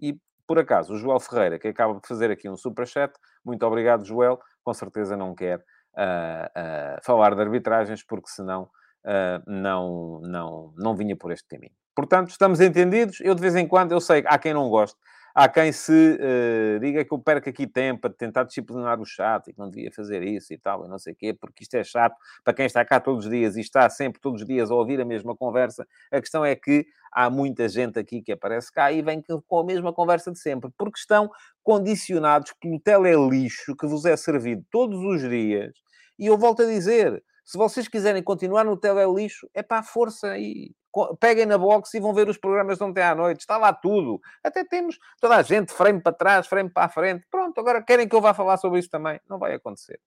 [0.00, 0.16] E,
[0.46, 3.12] por acaso, o Joel Ferreira, que acaba de fazer aqui um superchat,
[3.44, 4.40] muito obrigado, Joel.
[4.62, 8.70] Com certeza não quer uh, uh, falar de arbitragens, porque senão
[9.04, 11.74] uh, não, não, não vinha por este caminho.
[11.94, 13.20] Portanto, estamos entendidos.
[13.20, 14.96] Eu, de vez em quando, eu sei, há quem não goste.
[15.34, 19.48] Há quem se uh, diga que eu perco aqui tempo a tentar disciplinar o chat
[19.48, 21.74] e que não devia fazer isso e tal, e não sei o quê, porque isto
[21.74, 22.14] é chato
[22.44, 25.00] para quem está cá todos os dias e está sempre todos os dias a ouvir
[25.00, 25.86] a mesma conversa.
[26.10, 29.64] A questão é que há muita gente aqui que aparece cá e vem com a
[29.64, 31.30] mesma conversa de sempre, porque estão
[31.62, 35.72] condicionados pelo telelixo que vos é servido todos os dias.
[36.18, 40.38] E eu volto a dizer, se vocês quiserem continuar no telelixo, é para a força
[40.38, 40.74] e
[41.18, 43.40] peguem na box e vão ver os programas de ontem à noite.
[43.40, 44.20] Está lá tudo.
[44.44, 47.26] Até temos toda a gente, frame para trás, frame para a frente.
[47.30, 49.20] Pronto, agora querem que eu vá falar sobre isso também?
[49.28, 49.98] Não vai acontecer.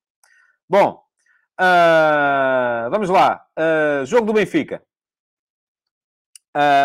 [0.70, 1.04] Bom,
[1.60, 3.46] uh, vamos lá.
[3.58, 4.82] Uh, jogo do Benfica.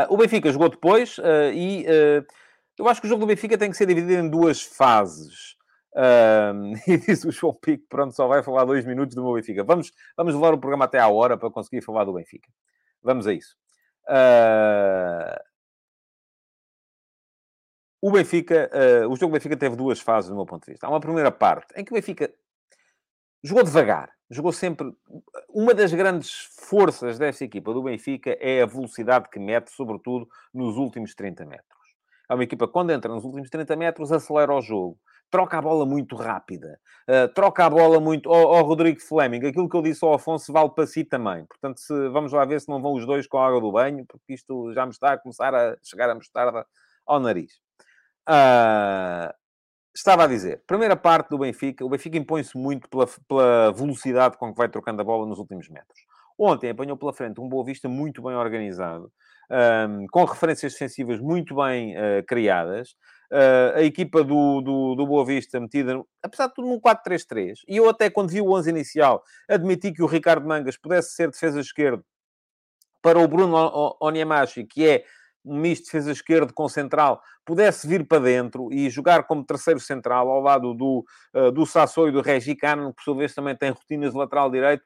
[0.08, 1.16] o Benfica jogou depois
[1.54, 1.84] e
[2.78, 5.59] eu acho que o jogo do Benfica tem que ser dividido em duas fases.
[5.94, 9.64] Um, e disse o João Pico, pronto, só vai falar dois minutos do meu Benfica.
[9.64, 12.48] Vamos, vamos levar o programa até à hora para conseguir falar do Benfica.
[13.02, 13.56] Vamos a isso.
[14.08, 15.40] Uh,
[18.02, 20.86] o Benfica, uh, o jogo do Benfica teve duas fases, do meu ponto de vista.
[20.86, 22.32] Há uma primeira parte em que o Benfica
[23.42, 24.92] jogou devagar, jogou sempre.
[25.48, 30.76] Uma das grandes forças desta equipa do Benfica é a velocidade que mete, sobretudo nos
[30.76, 31.80] últimos 30 metros.
[32.28, 34.98] É uma equipa, quando entra nos últimos 30 metros, acelera o jogo
[35.30, 36.78] troca a bola muito rápida,
[37.08, 38.28] uh, troca a bola muito.
[38.28, 41.46] Ó oh, oh, Rodrigo Fleming, aquilo que eu disse ao Afonso vale para si também.
[41.46, 44.04] Portanto, se, vamos lá ver se não vão os dois com a água do banho,
[44.06, 46.66] porque isto já me está a começar a chegar a mostarda
[47.06, 47.52] ao nariz.
[48.28, 49.32] Uh,
[49.94, 54.52] estava a dizer, primeira parte do Benfica, o Benfica impõe-se muito pela, pela, velocidade com
[54.52, 56.00] que vai trocando a bola nos últimos metros.
[56.38, 59.12] Ontem apanhou pela frente um Boa Vista muito bem organizado,
[59.50, 62.94] um, com referências defensivas muito bem uh, criadas,
[63.30, 67.58] Uh, a equipa do, do, do Boa Vista metida, apesar de tudo, num 4-3-3.
[67.68, 71.30] E eu até, quando vi o 11 inicial, admiti que o Ricardo Mangas pudesse ser
[71.30, 72.04] defesa esquerdo
[73.00, 75.04] para o Bruno Onyemachi, que é
[75.44, 79.80] um misto de defesa esquerdo com central, pudesse vir para dentro e jogar como terceiro
[79.80, 81.04] central ao lado do,
[81.34, 84.18] uh, do Sassou e do Regi Cano, que por sua vez também tem rotinas de
[84.18, 84.84] lateral direito.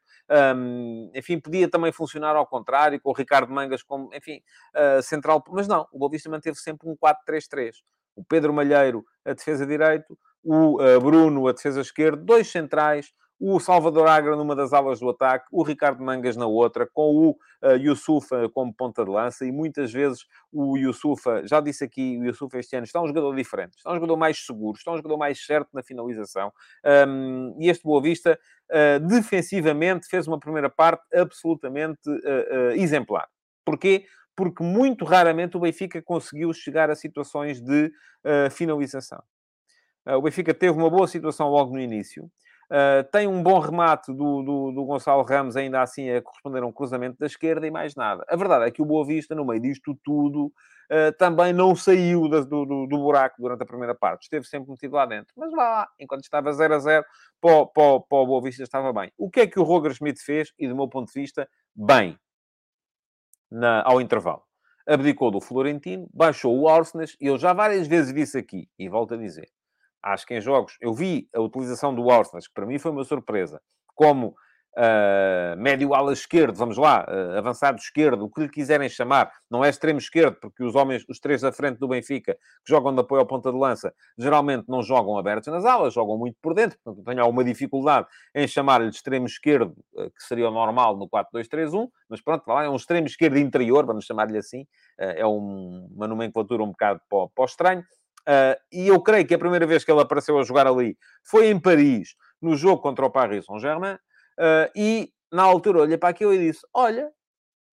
[0.56, 4.40] Um, enfim, podia também funcionar ao contrário, com o Ricardo Mangas como, enfim,
[4.74, 5.42] uh, central.
[5.50, 7.72] Mas não, o Boa Vista manteve sempre um 4-3-3
[8.16, 13.58] o Pedro Malheiro a defesa direito, o uh, Bruno a defesa esquerda, dois centrais, o
[13.58, 17.76] Salvador Agra numa das alas do ataque, o Ricardo Mangas na outra, com o uh,
[17.76, 22.58] Yusufa como ponta de lança, e muitas vezes o Yusufa, já disse aqui, o Yusufa
[22.58, 25.44] este ano está um jogador diferente, está um jogador mais seguro, está um jogador mais
[25.44, 26.52] certo na finalização,
[27.08, 28.38] um, e este Boa Vista,
[28.70, 33.28] uh, defensivamente, fez uma primeira parte absolutamente uh, exemplar.
[33.64, 34.04] Porquê?
[34.36, 37.86] Porque muito raramente o Benfica conseguiu chegar a situações de
[38.24, 39.22] uh, finalização.
[40.06, 42.30] Uh, o Benfica teve uma boa situação logo no início.
[42.64, 46.66] Uh, tem um bom remate do, do, do, Gonçalo Ramos, ainda assim a corresponder a
[46.66, 48.24] um cruzamento da esquerda e mais nada.
[48.28, 52.26] A verdade é que o Boa Vista, no meio disto tudo, uh, também não saiu
[52.28, 54.22] do, do, do, buraco durante a primeira parte.
[54.22, 55.32] Esteve sempre metido lá dentro.
[55.36, 57.04] Mas lá, enquanto estava 0 a 0,
[57.40, 59.12] para, para, para o Boa Vista estava bem.
[59.18, 60.52] O que é que o Roger Schmidt fez?
[60.58, 62.18] E do meu ponto de vista, bem
[63.50, 64.42] na, ao intervalo.
[64.86, 69.14] Abdicou do Florentino, baixou o Arsenal, e eu já várias vezes disse aqui, e volto
[69.14, 69.48] a dizer,
[70.02, 73.04] acho que em jogos, eu vi a utilização do Arsenal, que para mim foi uma
[73.04, 73.60] surpresa,
[73.94, 74.34] como
[74.76, 79.64] uh, médio ala esquerdo, vamos lá, uh, avançado esquerdo, o que lhe quiserem chamar, não
[79.64, 83.00] é extremo esquerdo, porque os homens, os três da frente do Benfica, que jogam de
[83.00, 86.78] apoio ao ponta de lança, geralmente não jogam abertos nas alas, jogam muito por dentro,
[86.84, 91.88] portanto tenho alguma dificuldade em chamar-lhe extremo esquerdo, uh, que seria o normal no 4-2-3-1,
[92.08, 94.66] mas pronto, lá, é um extremo esquerdo interior, vamos chamar-lhe assim,
[94.96, 97.84] é um, uma nomenclatura um bocado para, o estranho,
[98.26, 101.48] Uh, e eu creio que a primeira vez que ele apareceu a jogar ali foi
[101.48, 103.98] em Paris, no jogo contra o Paris Saint-Germain,
[104.38, 107.10] Uh, e na altura olhei para aquilo e disse: Olha,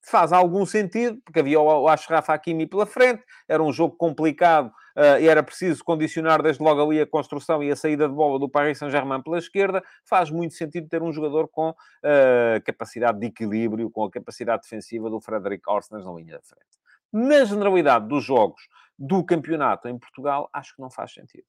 [0.03, 5.20] faz algum sentido, porque havia o Ashraf Hakimi pela frente, era um jogo complicado uh,
[5.20, 8.49] e era preciso condicionar desde logo ali a construção e a saída de bola do
[8.49, 9.84] Paris Saint-Germain pela esquerda.
[10.05, 15.09] Faz muito sentido ter um jogador com uh, capacidade de equilíbrio, com a capacidade defensiva
[15.09, 16.82] do Frederic Orsnes na linha da frente.
[17.14, 18.62] Na generalidade dos jogos
[18.97, 21.45] do campeonato em Portugal, acho que não faz sentido.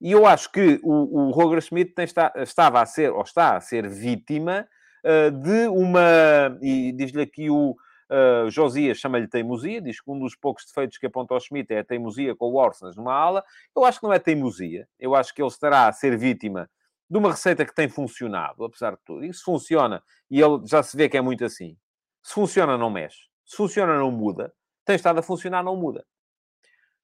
[0.00, 3.56] E eu acho que o, o Roger Schmidt tem, está, estava a ser, ou está
[3.56, 4.66] a ser vítima
[5.04, 6.56] uh, de uma.
[6.62, 11.06] E diz-lhe aqui o uh, Josias, chama-lhe teimosia, diz que um dos poucos defeitos que
[11.06, 13.44] aponta ao Schmidt é a teimosia com o Orsens numa ala.
[13.74, 14.88] Eu acho que não é teimosia.
[14.98, 16.70] Eu acho que ele estará a ser vítima
[17.10, 19.24] de uma receita que tem funcionado, apesar de tudo.
[19.24, 21.76] E se funciona, e ele já se vê que é muito assim,
[22.22, 23.28] se funciona, não mexe.
[23.44, 24.52] Se funciona, não muda.
[24.84, 26.04] Tem estado a funcionar, não muda.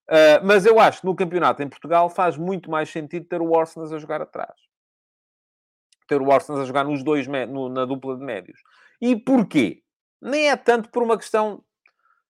[0.09, 3.59] Uh, mas eu acho que no campeonato em Portugal faz muito mais sentido ter o
[3.59, 4.55] Arsenal a jogar atrás.
[6.07, 8.61] Ter o Arsenal a jogar nos dois, no, na dupla de médios.
[9.01, 9.83] E porquê?
[10.21, 11.63] Nem é tanto por uma questão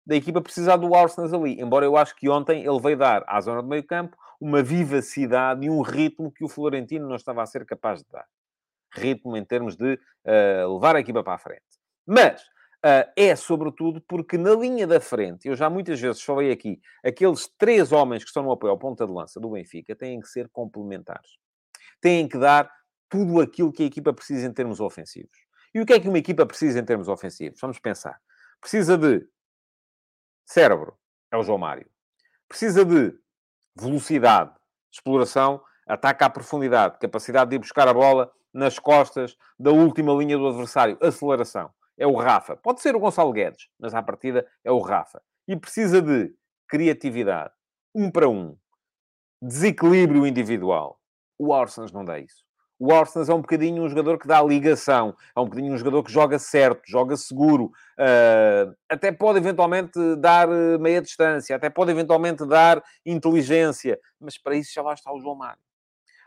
[0.06, 1.62] da equipa precisar do Arsenal ali.
[1.62, 5.66] Embora eu acho que ontem ele veio dar à zona do meio campo uma vivacidade
[5.66, 8.26] e um ritmo que o Florentino não estava a ser capaz de dar.
[8.94, 11.62] Ritmo em termos de uh, levar a equipa para a frente.
[12.06, 12.44] Mas
[12.84, 17.92] é sobretudo porque na linha da frente, eu já muitas vezes falei aqui, aqueles três
[17.92, 21.38] homens que estão no apoio ao ponta de lança do Benfica têm que ser complementares.
[22.00, 22.72] Têm que dar
[23.08, 25.38] tudo aquilo que a equipa precisa em termos ofensivos.
[25.74, 27.60] E o que é que uma equipa precisa em termos ofensivos?
[27.62, 28.20] Vamos pensar.
[28.60, 29.28] Precisa de
[30.46, 30.98] cérebro,
[31.32, 31.88] é o João Mário.
[32.48, 33.14] Precisa de
[33.76, 34.52] velocidade,
[34.92, 40.38] exploração, ataque à profundidade, capacidade de ir buscar a bola nas costas da última linha
[40.38, 41.72] do adversário, aceleração
[42.02, 42.58] é o Rafa.
[42.58, 45.22] Pode ser o Gonçalo Guedes, mas à partida é o Rafa.
[45.48, 46.34] e precisa de
[46.68, 47.52] criatividade,
[47.94, 48.58] um para um,
[49.42, 51.00] desequilíbrio individual.
[51.38, 52.44] O Orsens não dá isso.
[52.80, 56.04] O Orsens é um bocadinho um jogador que dá ligação, é um bocadinho um jogador
[56.04, 61.92] que joga certo, joga seguro, uh, até pode eventualmente dar uh, meia distância, até pode
[61.92, 65.62] eventualmente dar inteligência, mas para isso já lá está o João Mário.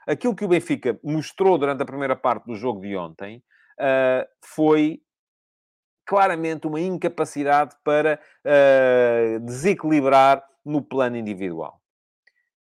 [0.07, 3.43] Aquilo que o Benfica mostrou durante a primeira parte do jogo de ontem
[3.81, 5.01] uh, foi
[6.07, 8.21] claramente uma incapacidade para
[9.41, 11.81] desequilibrar no plano individual.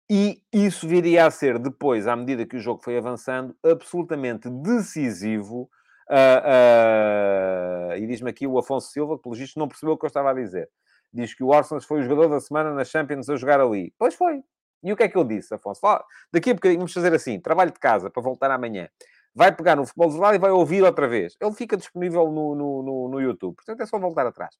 [0.08, 5.68] E isso viria a ser, depois, à medida que o jogo foi avançando, absolutamente decisivo.
[6.08, 10.04] Uh, uh, e diz-me aqui o Afonso Silva, que pelo visto não percebeu o que
[10.04, 10.70] eu estava a dizer.
[11.12, 13.92] Diz que o Orsons foi o jogador da semana na Champions a jogar ali.
[13.98, 14.44] Pois foi.
[14.84, 15.80] E o que é que eu disse, Afonso?
[15.80, 18.88] Fala, daqui a bocadinho vamos fazer assim, trabalho de casa, para voltar amanhã.
[19.36, 21.36] Vai pegar no futebol de verdade e vai ouvir outra vez.
[21.38, 23.54] Ele fica disponível no, no, no, no YouTube.
[23.54, 24.54] Portanto, é só voltar atrás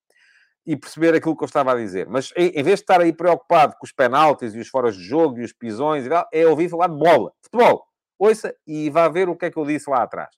[0.66, 2.06] e perceber aquilo que eu estava a dizer.
[2.06, 5.38] Mas em vez de estar aí preocupado com os penaltis e os foras de jogo
[5.38, 7.86] e os pisões e tal, é ouvir falar de bola, futebol.
[8.18, 10.28] Ouça e vá ver o que é que eu disse lá atrás.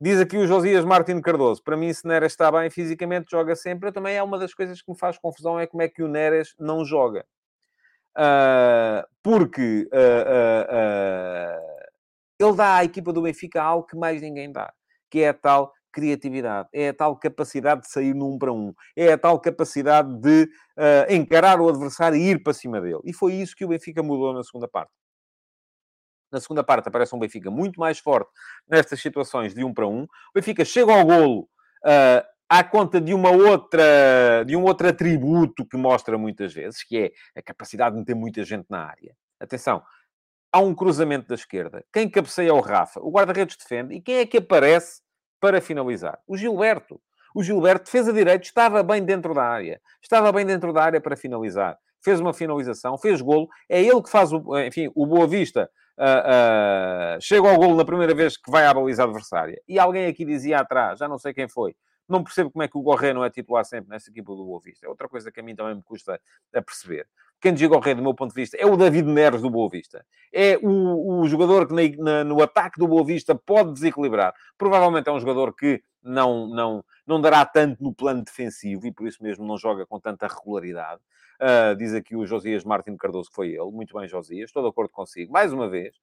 [0.00, 1.62] Diz aqui o Josias Martins Cardoso.
[1.62, 3.90] Para mim, se Neres está bem fisicamente, joga sempre.
[3.90, 6.08] Eu também é uma das coisas que me faz confusão é como é que o
[6.08, 7.26] Neres não joga.
[8.16, 11.71] Uh, porque uh, uh,
[12.42, 14.72] ele dá à equipa do Benfica algo que mais ninguém dá,
[15.10, 19.12] que é a tal criatividade, é a tal capacidade de sair num para um, é
[19.12, 23.00] a tal capacidade de uh, encarar o adversário e ir para cima dele.
[23.04, 24.90] E foi isso que o Benfica mudou na segunda parte.
[26.32, 28.30] Na segunda parte aparece um Benfica muito mais forte
[28.66, 30.04] nestas situações de um para um.
[30.04, 35.66] O Benfica chega ao golo uh, à conta de uma outra, de um outro atributo
[35.66, 39.14] que mostra muitas vezes, que é a capacidade de meter muita gente na área.
[39.38, 39.82] Atenção,
[40.52, 41.84] há um cruzamento da esquerda.
[41.92, 43.00] Quem cabeceia é o Rafa.
[43.00, 43.94] O guarda-redes defende.
[43.94, 45.00] E quem é que aparece
[45.40, 46.18] para finalizar?
[46.26, 47.00] O Gilberto.
[47.34, 49.80] O Gilberto, defesa direito, estava bem dentro da área.
[50.02, 51.78] Estava bem dentro da área para finalizar.
[52.04, 53.48] Fez uma finalização, fez golo.
[53.68, 57.84] É ele que faz, o, enfim, o Boa Vista uh, uh, chega ao golo na
[57.84, 59.60] primeira vez que vai à baliza adversária.
[59.66, 61.74] E alguém aqui dizia atrás, já não sei quem foi,
[62.12, 64.60] não percebo como é que o Gorré não é titular sempre nessa equipa do Boa
[64.60, 64.86] Vista.
[64.86, 66.20] É outra coisa que a mim também me custa
[66.54, 67.08] a perceber.
[67.40, 70.06] Quem diz Gorré, do meu ponto de vista, é o David Neres do Boa Vista.
[70.32, 74.32] É o, o jogador que na, na, no ataque do Boa Vista pode desequilibrar.
[74.56, 79.08] Provavelmente é um jogador que não, não, não dará tanto no plano defensivo e por
[79.08, 81.00] isso mesmo não joga com tanta regularidade.
[81.40, 83.70] Uh, diz aqui o Josias Martins Cardoso que foi ele.
[83.72, 84.50] Muito bem, Josias.
[84.50, 85.32] Estou de acordo consigo.
[85.32, 85.96] Mais uma vez.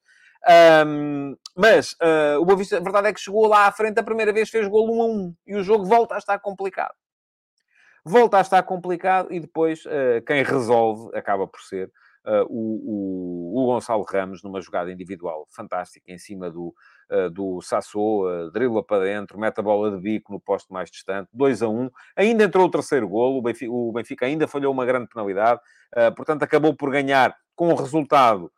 [0.47, 4.03] Um, mas uh, o Boa Vista, a verdade é que chegou lá à frente a
[4.03, 6.93] primeira vez, fez golo 1 a 1 e o jogo volta a estar complicado
[8.05, 11.91] volta a estar complicado e depois uh, quem resolve acaba por ser
[12.25, 16.73] uh, o, o, o, Gonçalo Ramos numa jogada individual fantástica em cima do,
[17.33, 21.61] do Sassou, dribla para dentro, mete a bola de bico no posto mais distante, 2
[21.61, 21.89] a 1.
[22.15, 25.59] Ainda entrou o terceiro golo, o Benfica, o Benfica ainda falhou uma grande penalidade,
[26.15, 28.49] portanto acabou por ganhar com um resultado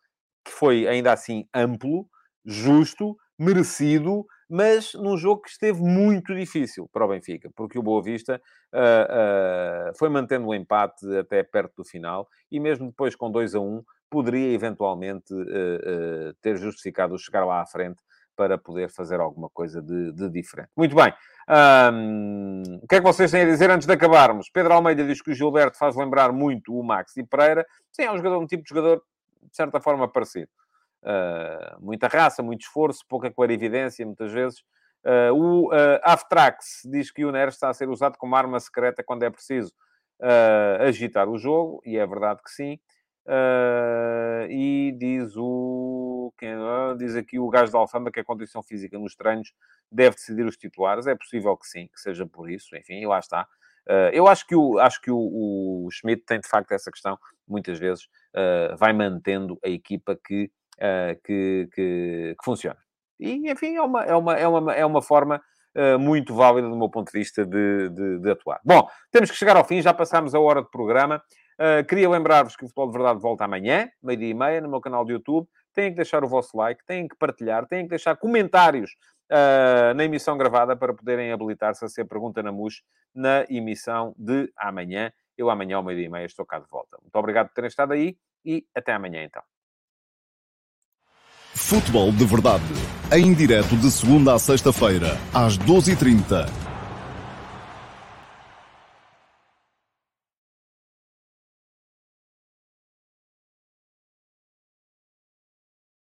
[0.44, 2.08] que foi ainda assim amplo,
[2.46, 8.04] justo, merecido, mas num jogo que esteve muito difícil para o Benfica, porque o Boa
[8.04, 8.42] Vista
[8.74, 13.56] uh, uh, foi mantendo o empate até perto do final e mesmo depois com 2
[13.56, 18.04] a 1 poderia eventualmente uh, ter justificado chegar lá à frente
[18.36, 20.70] para poder fazer alguma coisa de, de diferente.
[20.76, 21.14] Muito bem.
[21.50, 24.50] Um, o que é que vocês têm a dizer antes de acabarmos?
[24.50, 27.66] Pedro Almeida diz que o Gilberto faz lembrar muito o Max e Pereira.
[27.92, 29.02] Sim, é um jogador, um tipo de jogador
[29.44, 30.50] de certa forma parecido.
[31.04, 34.60] Uh, muita raça, muito esforço, pouca clarividência, muitas vezes.
[35.04, 39.04] Uh, o uh, Aftrax diz que o Neres está a ser usado como arma secreta
[39.04, 39.74] quando é preciso
[40.82, 42.80] agitar o jogo, e é verdade que sim.
[44.48, 46.32] e diz o.
[46.38, 46.54] Quem,
[47.00, 49.52] diz aqui o gajo da Alfama que a condição física nos treinos
[49.92, 51.08] deve decidir os titulares.
[51.08, 53.48] É possível que sim, que seja por isso, enfim, e lá está.
[54.14, 55.18] Eu acho que, o, acho que o,
[55.86, 57.18] o Schmidt tem de facto essa questão,
[57.48, 58.08] muitas vezes
[58.78, 60.50] vai mantendo a equipa que
[60.82, 62.78] uh, que, que, que, funciona.
[63.20, 65.42] E, enfim, é uma, é uma, é uma, é uma forma
[66.02, 68.60] muito válida, do meu ponto de vista, de, de, de, atuar.
[68.62, 71.24] Bom, temos que chegar ao fim, já passámos a hora de programa.
[71.58, 74.82] Uh, queria lembrar-vos que o Futebol de Verdade volta amanhã, meio-dia e meia, no meu
[74.82, 75.48] canal de YouTube.
[75.74, 78.92] Têm que deixar o vosso like, têm que partilhar, têm que deixar comentários
[79.32, 82.84] uh, na emissão gravada para poderem habilitar-se a ser pergunta na MUS
[83.16, 85.12] na emissão de amanhã.
[85.38, 86.98] Eu amanhã, ao meio-dia e meia, estou cá de volta.
[87.02, 89.42] Muito obrigado por terem estado aí e até amanhã, então.
[91.54, 92.64] Futebol de Verdade.
[93.12, 96.71] Em direto de segunda a sexta-feira, às 12h30